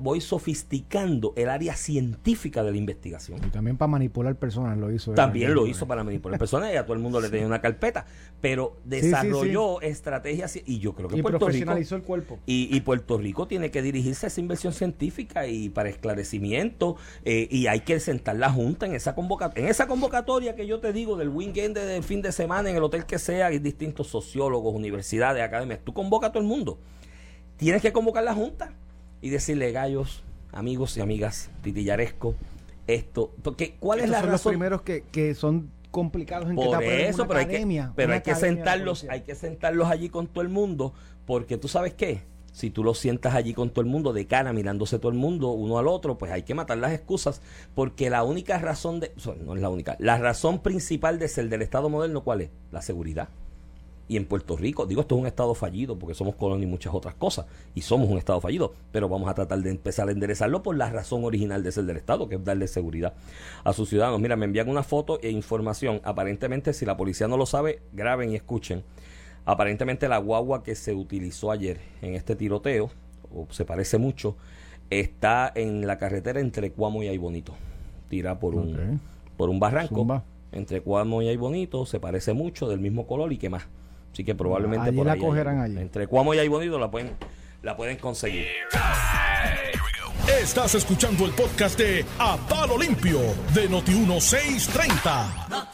[0.00, 3.38] voy sofisticando el área científica de la investigación.
[3.46, 5.12] Y también para manipular personas lo hizo.
[5.12, 8.06] También lo hizo para manipular personas y a todo el mundo le tenía una carpeta,
[8.40, 12.38] pero desarrolló estrategias y yo creo que y Puerto Rico el cuerpo.
[12.46, 17.68] Y, Puerto Rico tiene que dirigirse a esa inversión científica y para esclarecimiento eh, y
[17.68, 21.16] hay que sentar la junta en esa convocatoria, en esa convocatoria que yo te digo
[21.16, 25.42] del weekend de fin de semana en el hotel que sea, hay distintos sociólogos, universidades,
[25.42, 26.80] academias, tú convoca a todo el mundo.
[27.56, 28.74] Tienes que convocar la junta
[29.22, 32.34] y decirle, gallos, amigos y amigas, titillaresco,
[32.86, 33.32] esto.
[33.42, 34.52] Porque, ¿cuál es la son razón?
[34.52, 38.34] los primeros que, que son complicados en Por eso, pero hay que, pero hay que
[38.34, 40.92] sentarlos, hay que sentarlos allí con todo el mundo,
[41.24, 44.52] porque tú sabes qué, si tú los sientas allí con todo el mundo de cara
[44.52, 47.42] mirándose todo el mundo uno al otro, pues hay que matar las excusas,
[47.74, 49.12] porque la única razón de,
[49.44, 52.50] no es la única, la razón principal de ser del Estado moderno, ¿cuál es?
[52.72, 53.28] La seguridad
[54.12, 56.92] y en Puerto Rico, digo, esto es un estado fallido porque somos colonia y muchas
[56.92, 60.62] otras cosas, y somos un estado fallido, pero vamos a tratar de empezar a enderezarlo
[60.62, 63.14] por la razón original de ser del estado, que es darle seguridad
[63.64, 64.20] a sus ciudadanos.
[64.20, 68.32] Mira, me envían una foto e información, aparentemente si la policía no lo sabe, graben
[68.32, 68.84] y escuchen.
[69.46, 72.90] Aparentemente la guagua que se utilizó ayer en este tiroteo,
[73.34, 74.36] o se parece mucho,
[74.90, 77.54] está en la carretera entre Cuamo y Aybonito,
[78.10, 79.00] tira por un,
[79.38, 80.22] por un barranco.
[80.52, 83.68] Entre Cuamo y Aybonito, se parece mucho, del mismo color y qué más.
[84.12, 85.78] Así que probablemente allí la cogerán allí.
[85.78, 87.12] Entre Cuamo y Aybonito la pueden,
[87.62, 88.46] la pueden conseguir.
[90.28, 93.20] Estás escuchando el podcast de A Palo Limpio
[93.54, 95.68] de Noti1630.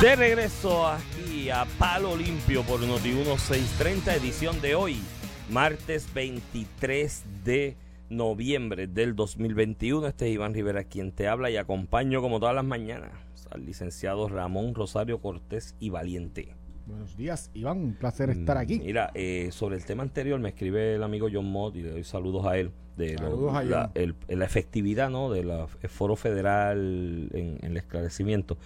[0.00, 5.00] De regreso aquí a Palo Limpio por Noti1630, edición de hoy,
[5.48, 7.78] martes 23 de
[8.10, 10.06] noviembre del 2021.
[10.06, 13.12] Este es Iván Rivera quien te habla y acompaño como todas las mañanas
[13.50, 16.54] al licenciado Ramón Rosario Cortés y Valiente
[16.86, 17.78] Buenos días, Iván.
[17.78, 18.78] Un placer estar aquí.
[18.78, 22.04] Mira, eh, sobre el tema anterior me escribe el amigo John Mott y le doy
[22.04, 23.90] saludos a él de la,
[24.28, 25.32] la, efectividad ¿no?
[25.32, 25.50] del
[25.88, 28.58] foro federal en, el esclarecimiento.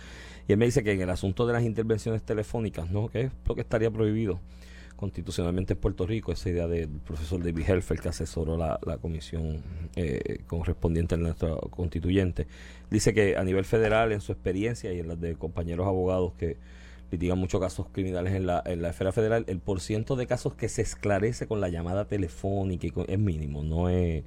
[0.48, 3.08] Y él me dice que en el asunto de las intervenciones telefónicas, ¿no?
[3.08, 4.40] que es lo que estaría prohibido
[4.96, 9.62] constitucionalmente en Puerto Rico, esa idea del profesor David Helfer que asesoró la, comisión
[9.94, 12.48] eh, correspondiente en nuestro constituyente,
[12.90, 16.56] dice que a nivel federal, en su experiencia y en las de compañeros abogados que
[17.10, 20.68] litigan muchos casos criminales en la, en la esfera federal, el porciento de casos que
[20.68, 24.24] se esclarece con la llamada telefónica es mínimo, no es,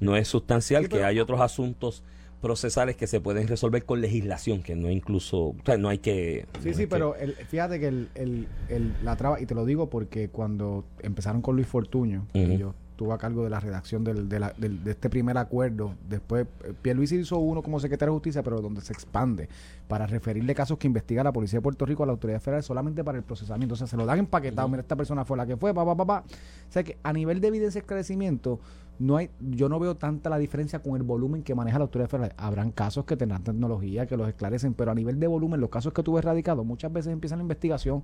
[0.00, 2.02] no es sustancial, que hay otros asuntos
[2.40, 6.46] procesales que se pueden resolver con legislación, que no incluso, o sea, no hay que...
[6.62, 10.28] Sí, sí, pero el, fíjate que el, el, la traba, y te lo digo porque
[10.28, 14.52] cuando empezaron con Luis Fortuño, yo estuvo a cargo de la redacción del, de, la,
[14.56, 15.96] de, este primer acuerdo.
[16.08, 16.46] Después,
[16.84, 19.48] eh, Luis hizo uno como secretario de Justicia, pero donde se expande
[19.88, 23.02] para referirle casos que investiga la Policía de Puerto Rico a la Autoridad Federal solamente
[23.02, 23.74] para el procesamiento.
[23.74, 24.68] O sea, se lo dan empaquetado.
[24.68, 26.22] Mira, esta persona fue la que fue, papá, papá.
[26.22, 26.26] Pa,
[26.68, 28.60] O sea, que a nivel de evidencia y esclarecimiento,
[28.98, 32.08] no hay, yo no veo tanta la diferencia con el volumen que maneja la autoridad
[32.08, 32.32] federal.
[32.36, 35.92] Habrán casos que tendrán tecnología, que los esclarecen, pero a nivel de volumen, los casos
[35.92, 38.02] que tuve erradicados, muchas veces empiezan la investigación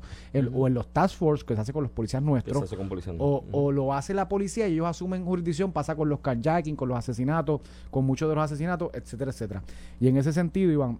[0.55, 2.73] o en los task force que se hace con los policías nuestros,
[3.19, 6.89] o, o, lo hace la policía y ellos asumen jurisdicción, pasa con los carjacking, con
[6.89, 9.63] los asesinatos, con muchos de los asesinatos, etcétera, etcétera.
[10.01, 10.99] Y en ese sentido, Iván,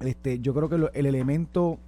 [0.00, 1.78] este, yo creo que el elemento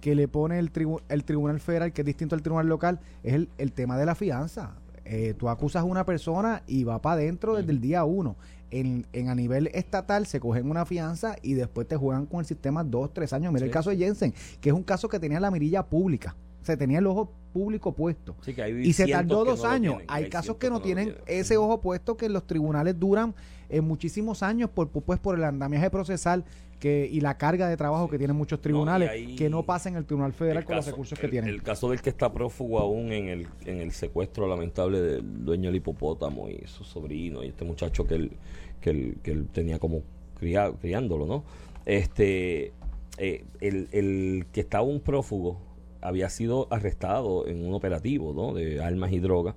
[0.00, 0.70] que le pone el,
[1.08, 4.14] el tribunal federal, que es distinto al tribunal local, es el, el tema de la
[4.14, 8.36] fianza eh, tú acusas a una persona y va para adentro desde el día uno.
[8.70, 12.46] En, en, a nivel estatal se cogen una fianza y después te juegan con el
[12.46, 13.52] sistema dos, tres años.
[13.52, 16.34] Mira el caso de Jensen, que es un caso que tenía la mirilla pública.
[16.62, 18.34] Se tenía el ojo público puesto.
[18.82, 20.02] y se tardó dos años.
[20.08, 23.32] hay, casos que no tienen ese ojo puesto que los tribunales duran
[23.68, 26.44] en eh, muchísimos años por, pues, por el andamiaje procesal
[26.80, 30.32] que, y la carga de trabajo que tienen muchos tribunales que no pasan el Tribunal
[30.32, 31.48] Federal con los recursos que tienen.
[31.48, 35.68] El caso del que está prófugo aún en el, en el secuestro lamentable del dueño
[35.68, 38.32] del hipopótamo y su sobrino y este muchacho que él,
[38.80, 40.02] que él, que él tenía como
[40.40, 41.44] criándolo, ¿no?
[41.86, 42.72] Este,
[43.18, 45.60] eh, el, el que está un prófugo
[46.04, 48.52] había sido arrestado en un operativo ¿no?
[48.52, 49.54] de armas y drogas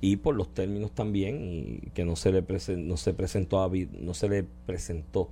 [0.00, 2.44] y por los términos también y que no se le
[2.78, 5.28] no se presentó no se le presentó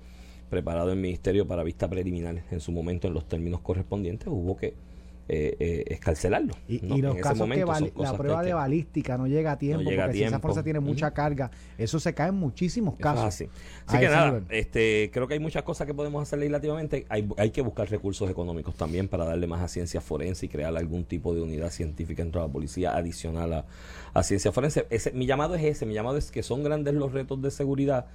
[0.51, 4.75] preparado el ministerio para vista preliminar en su momento en los términos correspondientes hubo que
[5.31, 6.55] eh, eh, escarcelarlo.
[6.67, 7.65] Y, los casos que
[7.97, 11.51] la prueba de balística no llega a tiempo, porque si esa fuerza tiene mucha carga,
[11.77, 13.25] eso se cae en muchísimos casos.
[13.25, 13.49] así.
[13.91, 17.05] que nada, este, creo que hay muchas cosas que podemos hacer legislativamente.
[17.11, 20.75] Hay, hay que buscar recursos económicos también para darle más a ciencia forense y crear
[20.77, 23.67] algún tipo de unidad científica dentro de la policía adicional a,
[24.15, 24.87] a ciencia forense.
[24.89, 28.07] Ese, mi llamado es ese, mi llamado es que son grandes los retos de seguridad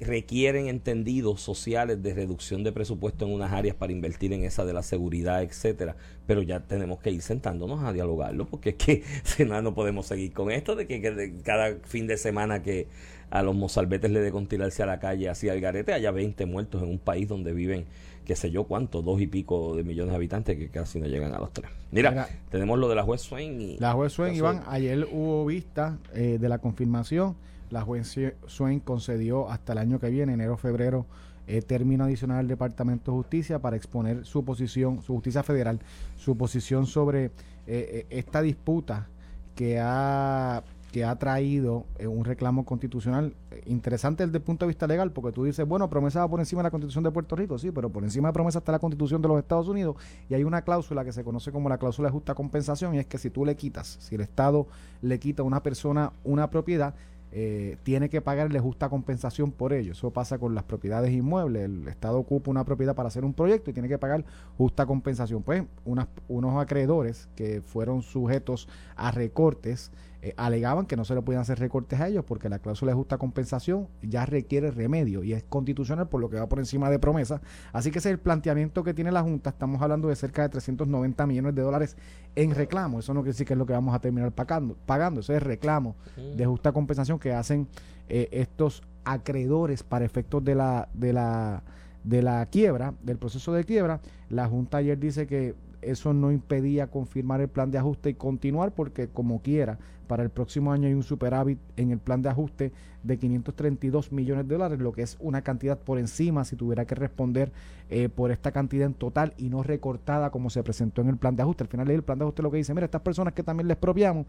[0.00, 4.72] requieren entendidos sociales de reducción de presupuesto en unas áreas para invertir en esa de
[4.72, 9.44] la seguridad, etcétera, pero ya tenemos que ir sentándonos a dialogarlo porque es que si
[9.44, 12.88] no no podemos seguir con esto de que, cada fin de semana que
[13.30, 16.82] a los mozalbetes le con tirarse a la calle hacia el garete haya 20 muertos
[16.82, 17.86] en un país donde viven
[18.24, 21.32] qué sé yo cuánto, dos y pico de millones de habitantes que casi no llegan
[21.32, 21.70] a los tres.
[21.92, 25.98] Mira, tenemos lo de la juez Swain y la juez Swain, Iván, ayer hubo vista
[26.12, 27.36] eh, de la confirmación
[27.70, 28.14] la juez
[28.46, 31.06] Swain concedió hasta el año que viene, enero febrero,
[31.48, 35.78] eh, término adicional al Departamento de Justicia para exponer su posición, su justicia federal,
[36.16, 37.30] su posición sobre eh,
[37.66, 39.06] eh, esta disputa
[39.54, 43.34] que ha que ha traído un reclamo constitucional
[43.66, 46.60] interesante desde el punto de vista legal, porque tú dices, bueno, promesa va por encima
[46.60, 49.20] de la Constitución de Puerto Rico, sí, pero por encima de promesa está la Constitución
[49.20, 49.96] de los Estados Unidos
[50.30, 53.06] y hay una cláusula que se conoce como la cláusula de justa compensación y es
[53.06, 54.68] que si tú le quitas, si el Estado
[55.02, 56.94] le quita a una persona una propiedad,
[57.38, 59.92] eh, tiene que pagarle justa compensación por ello.
[59.92, 61.66] Eso pasa con las propiedades inmuebles.
[61.66, 64.24] El Estado ocupa una propiedad para hacer un proyecto y tiene que pagar
[64.56, 65.42] justa compensación.
[65.42, 69.92] Pues unos acreedores que fueron sujetos a recortes
[70.26, 72.96] eh, alegaban que no se le podían hacer recortes a ellos porque la cláusula de
[72.96, 76.98] justa compensación ya requiere remedio y es constitucional por lo que va por encima de
[76.98, 77.40] promesa.
[77.72, 79.50] Así que ese es el planteamiento que tiene la Junta.
[79.50, 81.96] Estamos hablando de cerca de 390 millones de dólares
[82.34, 82.98] en reclamo.
[82.98, 84.76] Eso no quiere decir que es lo que vamos a terminar pagando.
[84.84, 85.20] pagando.
[85.20, 87.68] Eso es reclamo de justa compensación que hacen
[88.08, 91.62] eh, estos acreedores para efectos de la, de la
[92.02, 95.56] de la quiebra, del proceso de quiebra, la Junta ayer dice que
[95.90, 100.30] eso no impedía confirmar el plan de ajuste y continuar porque como quiera, para el
[100.30, 102.72] próximo año hay un superávit en el plan de ajuste
[103.02, 106.94] de 532 millones de dólares, lo que es una cantidad por encima si tuviera que
[106.94, 107.52] responder
[107.90, 111.36] eh, por esta cantidad en total y no recortada como se presentó en el plan
[111.36, 111.64] de ajuste.
[111.64, 113.74] Al final el plan de ajuste lo que dice, mira, estas personas que también les
[113.74, 114.26] expropiamos,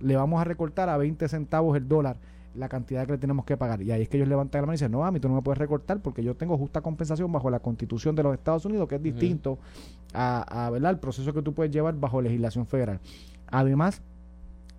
[0.00, 2.16] le vamos a recortar a 20 centavos el dólar
[2.58, 3.82] la cantidad que le tenemos que pagar.
[3.82, 5.34] Y ahí es que ellos levantan la mano y dicen, no, a mí tú no
[5.34, 8.88] me puedes recortar porque yo tengo justa compensación bajo la constitución de los Estados Unidos,
[8.88, 9.58] que es distinto
[10.12, 10.90] a, a ¿verdad?
[10.90, 13.00] el proceso que tú puedes llevar bajo legislación federal.
[13.50, 14.02] Además,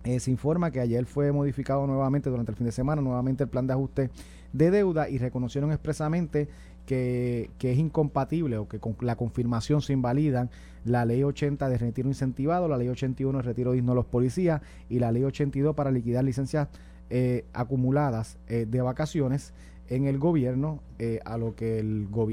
[0.04, 3.50] eh, se informa que ayer fue modificado nuevamente durante el fin de semana, nuevamente el
[3.50, 4.10] plan de ajuste
[4.52, 6.48] de deuda y reconocieron expresamente
[6.86, 10.48] que, que, es incompatible o que con la confirmación se invalidan
[10.84, 14.62] la ley 80 de retiro incentivado, la ley 81 de retiro digno de los policías
[14.88, 16.68] y la ley 82 para liquidar licencias
[17.10, 19.52] eh, acumuladas eh, de vacaciones
[19.90, 21.82] en el gobierno, eh, a lo que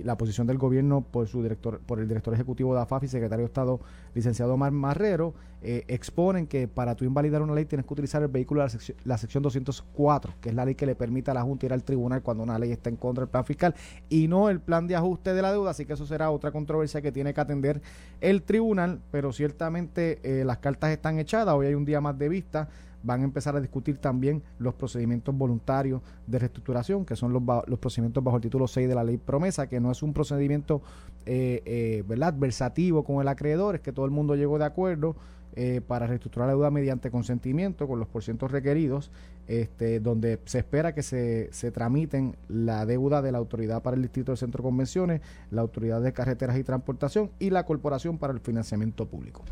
[0.04, 3.46] la posición del gobierno por su director, por el director ejecutivo de AFAF y secretario
[3.46, 3.80] de Estado,
[4.14, 8.28] licenciado Omar Marrero, eh, exponen que para tú invalidar una ley tienes que utilizar el
[8.28, 11.34] vehículo de la, sección, la sección 204, que es la ley que le permite a
[11.34, 13.74] la Junta ir al tribunal cuando una ley está en contra del plan fiscal,
[14.08, 17.02] y no el plan de ajuste de la deuda, así que eso será otra controversia
[17.02, 17.82] que tiene que atender
[18.22, 22.70] el tribunal, pero ciertamente las cartas están echadas, hoy hay un día más de vista,
[23.08, 28.22] van a empezar a discutir también los procedimientos voluntarios de reestructuración, que son los, procedimientos
[28.22, 30.82] bajo el título 6 de la ley promesa, que no es un procedimiento
[31.26, 32.34] eh, eh, ¿verdad?
[32.38, 35.16] versativo con el acreedor, es que todo el mundo llegó de acuerdo
[35.56, 39.10] eh, para reestructurar la deuda mediante consentimiento con los porcientos requeridos,
[39.48, 44.02] este, donde se espera que se, se tramiten la deuda de la Autoridad para el
[44.02, 48.34] Distrito del Centro de Convenciones, la Autoridad de Carreteras y Transportación y la Corporación para
[48.34, 49.46] el Financiamiento Público.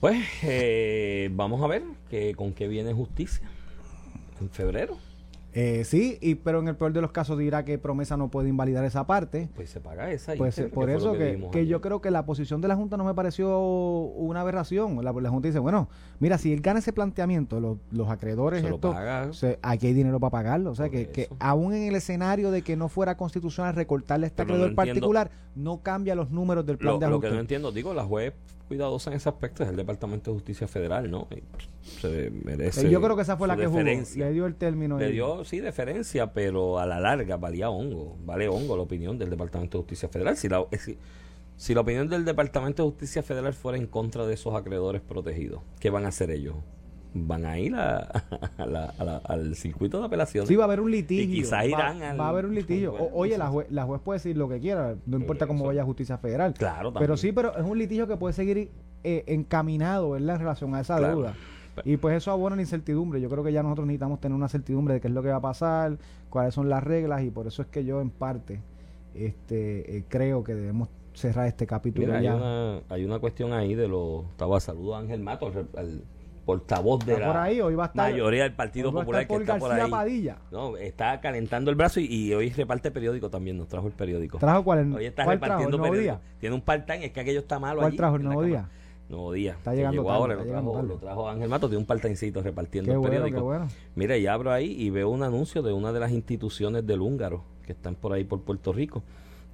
[0.00, 3.48] Pues eh, vamos a ver que, con qué viene justicia
[4.40, 4.96] en febrero.
[5.54, 8.48] Eh, sí, y, pero en el peor de los casos dirá que promesa no puede
[8.48, 9.48] invalidar esa parte.
[9.56, 10.34] Pues se paga esa.
[10.36, 13.02] Pues eh, por eso que, que, yo creo que la posición de la Junta no
[13.02, 15.02] me pareció una aberración.
[15.02, 15.88] La, la Junta dice, bueno,
[16.20, 18.94] mira, si él gana ese planteamiento, los, los acreedores, se esto,
[19.32, 20.70] se, aquí hay dinero para pagarlo.
[20.70, 24.28] O sea, que, que, aún en el escenario de que no fuera constitucional recortarle a
[24.28, 27.28] este Pero acreedor no particular, no cambia los números del plan Lo, de lo ajuste.
[27.30, 28.34] que no entiendo, digo, la juez
[28.68, 31.26] cuidadosa en ese aspecto es el Departamento de Justicia Federal, ¿no?
[31.30, 31.42] Y
[32.00, 32.88] se merece.
[32.88, 33.80] yo creo que esa fue la que jugó.
[33.80, 34.98] Le dio el término.
[34.98, 35.12] Le ahí.
[35.12, 38.16] dio, sí, deferencia, pero a la larga valía hongo.
[38.24, 40.36] Vale hongo la opinión del Departamento de Justicia Federal.
[40.36, 40.98] Si la, si,
[41.56, 45.62] si la opinión del Departamento de Justicia Federal fuera en contra de esos acreedores protegidos,
[45.80, 46.54] ¿qué van a hacer ellos?
[47.14, 47.98] Van a ir a,
[48.58, 50.48] a la- al circuito de apelaciones.
[50.48, 51.24] Sí, va a haber un litigio.
[51.24, 52.92] Y quizás va, irán al- va a haber un litigio.
[52.94, 55.66] O- oye, la juez, la juez puede decir lo que quiera, no importa cómo eso.
[55.68, 56.54] vaya a justicia federal.
[56.54, 57.16] Claro, Pero también.
[57.18, 58.70] sí, pero es un litigio que puede seguir
[59.04, 60.34] eh, encaminado ¿verdad?
[60.36, 61.14] en relación a esa Claro.
[61.16, 61.34] deuda.
[61.76, 63.20] Pero- Y pues eso abona la incertidumbre.
[63.20, 65.36] Yo creo que ya nosotros necesitamos tener una certidumbre de qué es lo que va
[65.36, 65.96] a pasar,
[66.28, 68.60] cuáles son las reglas, y por eso es que yo en parte
[69.14, 72.34] este eh, creo que debemos cerrar este capítulo Mira, hay ya.
[72.36, 74.24] una, hay una cuestión ahí de los.
[74.26, 76.02] Estaba saludo a Ángel Mato, al, al
[76.48, 79.58] portavoz de la por ahí, hoy va a estar- mayoría del Partido Popular que está
[79.58, 79.90] por ahí.
[79.90, 80.38] Padilla.
[80.50, 84.38] No, está calentando el brazo y, y hoy reparte periódico también, nos trajo el periódico.
[84.38, 84.78] ¿Trajo cuál?
[84.78, 85.44] El- Hoy está ¿Cuál trajo?
[85.60, 86.20] repartiendo ¿El Nuevo periódico.
[86.22, 86.38] Día?
[86.40, 88.42] Tiene un part-time, es que aquello está malo ¿Cuál allí, trajo el Nuevo.
[88.44, 88.66] Día?
[89.10, 89.52] Nuevo Día.
[89.52, 90.94] Está llegando llegó tarde, ahora, está lo llegando trajo, tarde.
[90.94, 93.42] lo trajo Ángel Mato, tiene un part-timecito repartiendo Qué el periódico.
[93.42, 93.68] bueno.
[93.94, 97.44] Mira, y abro ahí y veo un anuncio de una de las instituciones del húngaro
[97.66, 99.02] que están por ahí por Puerto Rico,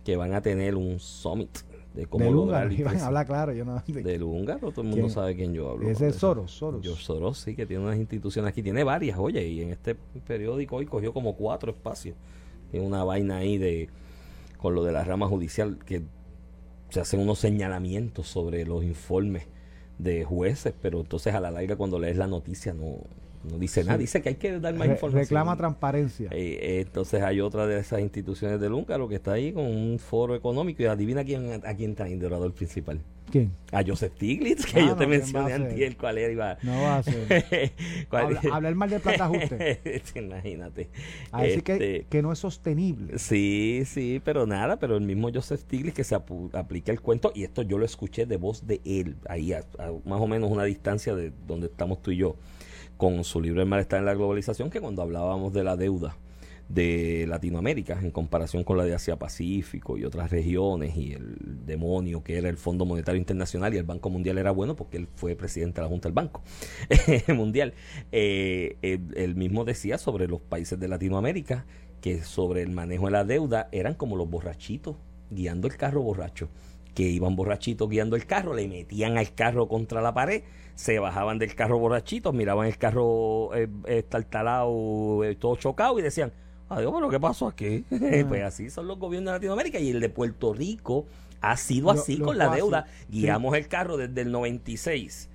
[0.04, 1.50] que van a tener un summit
[1.94, 3.52] de cómo Del lograr iban a hablar claro.
[3.52, 5.10] Yo no, Del húngaro, todo el mundo ¿Quién?
[5.10, 5.88] sabe quién yo hablo.
[5.88, 6.82] Ese es De- Soros, Soros.
[6.82, 8.62] George Soros, sí, que tiene unas instituciones aquí.
[8.62, 12.16] Tiene varias, oye, y en este periódico hoy cogió como cuatro espacios.
[12.70, 13.88] Tiene una vaina ahí de
[14.58, 16.02] con lo de la rama judicial que
[16.88, 19.44] se hacen unos señalamientos sobre los informes
[19.98, 22.96] de jueces, pero entonces a la larga cuando lees la noticia no,
[23.50, 23.98] no dice nada.
[23.98, 25.20] Dice que hay que dar más Re- información.
[25.22, 26.28] reclama transparencia.
[26.32, 29.98] Eh, eh, entonces hay otra de esas instituciones del húngaro que está ahí con un
[29.98, 33.00] foro económico y adivina quién, a quién traen de orador principal.
[33.30, 33.52] ¿Quién?
[33.72, 35.66] A Joseph Stiglitz, que Ah, yo no, te ¿quién va mencioné a ser?
[35.66, 36.32] antier cuál era.
[36.32, 37.72] Iba, No va a ser.
[38.10, 40.02] ¿Cuál- Habla- hablar mal de ajuste.
[40.14, 40.88] Imagínate.
[41.32, 43.18] A decir que, Este, que no es sostenible.
[43.18, 47.32] Sí, sí, pero nada, pero el mismo Joseph Stiglitz que se apu- aplica el cuento,
[47.34, 50.50] y esto yo lo escuché de voz de él, ahí a, a más o menos
[50.50, 52.36] una distancia de donde estamos tú y yo,
[52.96, 56.16] con su libro El malestar en la globalización, que cuando hablábamos de la deuda
[56.68, 62.22] de Latinoamérica en comparación con la de Asia Pacífico y otras regiones y el demonio
[62.22, 65.36] que era el Fondo Monetario Internacional y el Banco Mundial era bueno porque él fue
[65.36, 66.42] presidente de la Junta del Banco
[67.34, 67.74] Mundial.
[68.12, 71.66] Eh, él, él mismo decía sobre los países de Latinoamérica
[72.00, 74.96] que sobre el manejo de la deuda eran como los borrachitos
[75.30, 76.48] guiando el carro borracho
[76.94, 80.42] que iban borrachitos guiando el carro, le metían al carro contra la pared,
[80.74, 86.32] se bajaban del carro borrachitos, miraban el carro eh, estartalado, eh, todo chocado y decían,
[86.68, 87.84] adiós, pero ¿qué pasó aquí?
[88.28, 91.06] pues así son los gobiernos de Latinoamérica y el de Puerto Rico
[91.40, 92.86] ha sido así lo con la deuda.
[92.86, 93.20] Sí.
[93.20, 95.28] Guiamos el carro desde el 96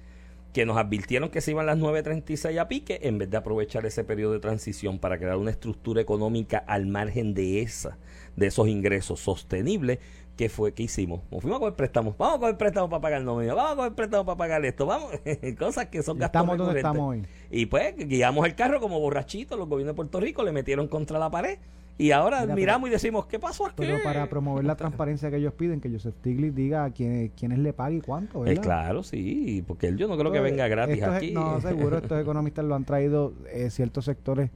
[0.53, 4.03] que nos advirtieron que se iban las 9.36 a pique en vez de aprovechar ese
[4.03, 7.97] periodo de transición para crear una estructura económica al margen de esa,
[8.35, 9.99] de esos ingresos sostenibles,
[10.39, 11.19] que fue que hicimos.
[11.31, 13.75] Nos fuimos a coger préstamos, vamos a coger préstamos para pagar el nómina, vamos a
[13.75, 15.11] coger préstamos para pagar esto, vamos,
[15.59, 17.27] cosas que son gastos estamos donde estamos hoy.
[17.51, 21.19] Y pues guiamos el carro como borrachitos, los gobiernos de Puerto Rico le metieron contra
[21.19, 21.59] la pared.
[21.97, 23.73] Y ahora miramos y decimos, ¿qué pasó aquí?
[23.79, 27.59] Pero para promover la transparencia que ellos piden, que Joseph Stiglitz diga a quién, quiénes
[27.59, 28.63] le paga y cuánto, ¿verdad?
[28.63, 31.31] claro, sí, porque él yo no creo que venga gratis aquí.
[31.31, 34.51] no, seguro, estos economistas lo han traído eh, ciertos sectores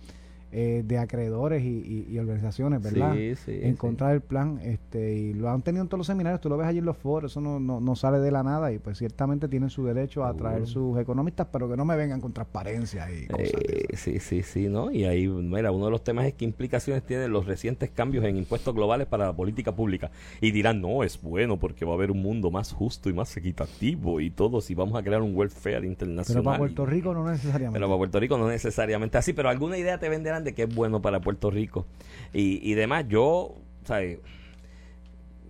[0.53, 3.13] eh, de acreedores y, organizaciones, ¿verdad?
[3.15, 6.39] Sí, sí, en contra del plan, este, y lo han tenido en todos los seminarios,
[6.41, 8.71] tú lo ves allí en los foros, eso no, no, no sale de la nada
[8.71, 12.21] y pues ciertamente tienen su derecho a traer sus economistas, pero que no me vengan
[12.21, 14.91] con transparencia y cosas eh, Sí, sí, sí, ¿no?
[14.91, 18.37] Y ahí, mira, uno de los temas es qué implicaciones tienen los recientes cambios en
[18.37, 20.11] impuestos globales para la política pública.
[20.41, 23.35] Y dirán, no, es bueno porque va a haber un mundo más justo y más
[23.37, 26.25] equitativo y todo si vamos a crear un welfare internacional.
[26.25, 27.73] Pero para Puerto Rico no necesariamente.
[27.73, 30.73] Pero para Puerto Rico no necesariamente así, pero alguna idea te venderán de que es
[30.73, 31.85] bueno para Puerto Rico
[32.33, 33.05] y, y demás.
[33.07, 34.19] Yo, ¿sabes?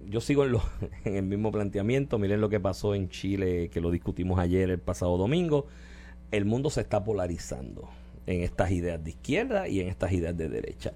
[0.09, 0.55] Yo sigo en,
[1.05, 2.19] en el mismo planteamiento.
[2.19, 5.67] Miren lo que pasó en Chile, que lo discutimos ayer, el pasado domingo.
[6.31, 7.89] El mundo se está polarizando
[8.25, 10.93] en estas ideas de izquierda y en estas ideas de derecha.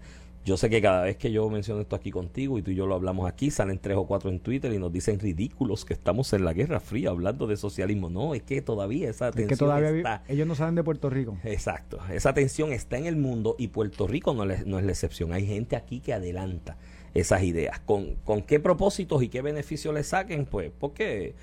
[0.48, 2.88] Yo sé que cada vez que yo menciono esto aquí contigo y tú y yo
[2.88, 6.32] lo hablamos aquí, salen tres o cuatro en Twitter y nos dicen ridículos que estamos
[6.32, 8.10] en la Guerra Fría hablando de socialismo.
[8.10, 10.24] No, es que todavía esa tensión que todavía está.
[10.30, 11.38] Ellos no saben de Puerto Rico.
[11.44, 12.00] Exacto.
[12.10, 15.34] Esa tensión está en el mundo y Puerto Rico no, no es la excepción.
[15.34, 16.78] Hay gente aquí que adelanta
[17.14, 17.82] esas ideas.
[17.82, 20.46] ¿Con, con qué propósitos y qué beneficios le saquen?
[20.46, 21.36] Pues porque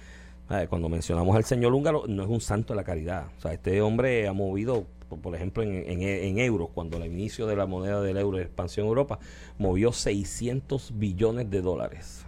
[0.70, 3.26] cuando mencionamos al señor húngaro, no es un santo de la caridad.
[3.36, 4.86] O sea, este hombre ha movido
[5.16, 8.88] por, ejemplo, en, euros, cuando el inicio de la moneda del euro de expansión en
[8.88, 9.18] Europa,
[9.58, 12.24] movió 600 billones de dólares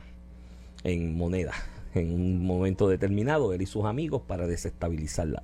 [0.84, 1.53] en moneda
[1.95, 5.43] en un momento determinado, él y sus amigos, para desestabilizar la,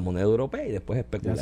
[0.00, 1.36] moneda europea y después especular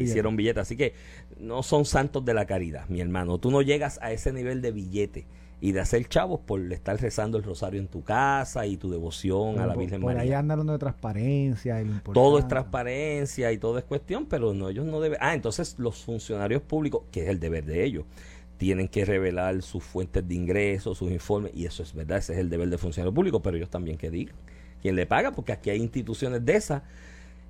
[0.00, 0.62] Hicieron billetes.
[0.62, 0.94] Así que
[1.40, 3.38] no son santos de la caridad, mi hermano.
[3.38, 5.26] Tú no llegas a ese nivel de billete
[5.60, 9.58] y de hacer chavos por estar rezando el rosario en tu casa y tu devoción
[9.58, 10.18] a la Virgen María.
[10.18, 11.80] Por ahí andan hablando de transparencia.
[11.80, 15.18] Y todo es transparencia y todo es cuestión, pero no, ellos no deben.
[15.20, 18.04] Ah, entonces los funcionarios públicos, que es el deber de ellos,
[18.58, 22.38] tienen que revelar sus fuentes de ingresos, sus informes, y eso es verdad, ese es
[22.38, 24.34] el deber del funcionario público, pero ellos también que digan
[24.80, 26.82] quién le paga, porque aquí hay instituciones de esas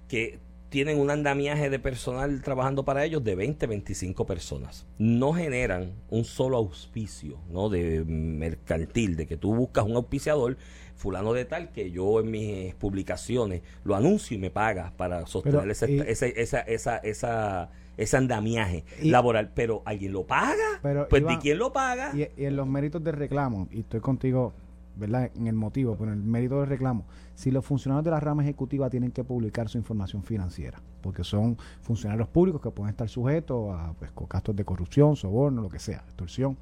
[0.09, 0.39] que
[0.77, 4.85] tienen un andamiaje de personal trabajando para ellos de 20, 25 personas.
[4.99, 7.71] No generan un solo auspicio, ¿no?
[7.71, 10.59] De mercantil, de que tú buscas un auspiciador,
[10.95, 15.71] fulano de tal, que yo en mis publicaciones lo anuncio y me paga para sostener
[15.71, 19.53] ese, esa, esa, esa, ese andamiaje laboral.
[19.55, 20.83] Pero alguien lo paga.
[21.09, 22.13] pues ¿de quién lo paga?
[22.15, 24.53] Y, y en los méritos de reclamo, y estoy contigo
[24.97, 25.31] ¿verdad?
[25.37, 27.05] En el motivo, pero en el mérito del reclamo,
[27.37, 31.59] si los funcionarios de la rama ejecutiva tienen que publicar su información financiera, porque son
[31.83, 35.99] funcionarios públicos que pueden estar sujetos a pues, gastos de corrupción, soborno, lo que sea,
[35.99, 36.57] extorsión.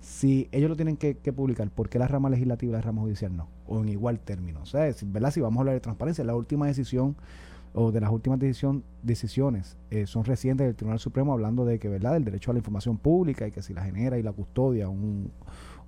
[0.00, 3.36] Si ellos lo tienen que, publicar, ¿por qué la rama legislativa y la rama judicial
[3.36, 3.48] no?
[3.66, 4.62] O en igual término.
[4.62, 5.30] O sea, ¿verdad?
[5.30, 7.16] Si vamos a hablar de transparencia, la última decisión
[7.74, 11.88] o de las últimas decisión, decisiones eh, son recientes del Tribunal Supremo hablando de que,
[11.88, 14.88] ¿verdad?, el derecho a la información pública y que si la genera y la custodia
[14.88, 15.30] un,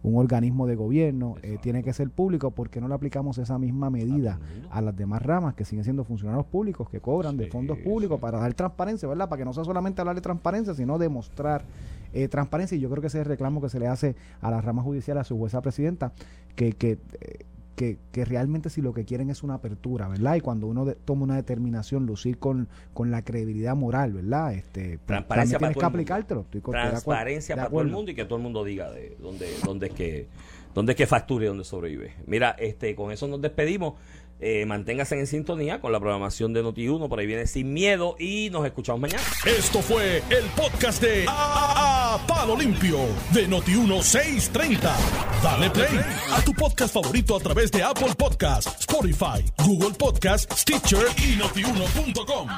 [0.02, 3.90] un organismo de gobierno eh, tiene que ser público porque no le aplicamos esa misma
[3.90, 4.38] medida
[4.70, 8.38] a las demás ramas que siguen siendo funcionarios públicos que cobran de fondos públicos para
[8.38, 9.28] dar transparencia, ¿verdad?
[9.28, 11.64] Para que no sea solamente hablar de transparencia, sino demostrar
[12.12, 12.76] eh, transparencia.
[12.76, 14.82] Y yo creo que ese es el reclamo que se le hace a la rama
[14.82, 16.12] judicial, a su jueza presidenta,
[16.54, 17.44] que, que eh,
[17.76, 20.34] que, que, realmente si lo que quieren es una apertura, ¿verdad?
[20.36, 24.54] Y cuando uno toma una determinación, lucir con, con la credibilidad moral, ¿verdad?
[24.54, 26.46] Este, pues, Transparencia para tienes que aplicártelo.
[26.72, 29.92] Transparencia para todo el mundo y que todo el mundo diga de dónde, dónde es
[29.92, 30.26] que
[30.74, 32.12] dónde es que facture y dónde sobrevive.
[32.26, 33.94] Mira, este, con eso nos despedimos.
[34.38, 38.50] Eh, manténgase en sintonía con la programación de Noti1, por ahí viene Sin Miedo y
[38.50, 39.22] nos escuchamos mañana.
[39.46, 42.98] Esto fue el podcast de A, Palo Limpio
[43.32, 44.96] de Noti1 630.
[45.42, 46.00] Dale play
[46.32, 52.48] a tu podcast favorito a través de Apple Podcasts, Spotify, Google Podcasts, Stitcher y notiuno.com.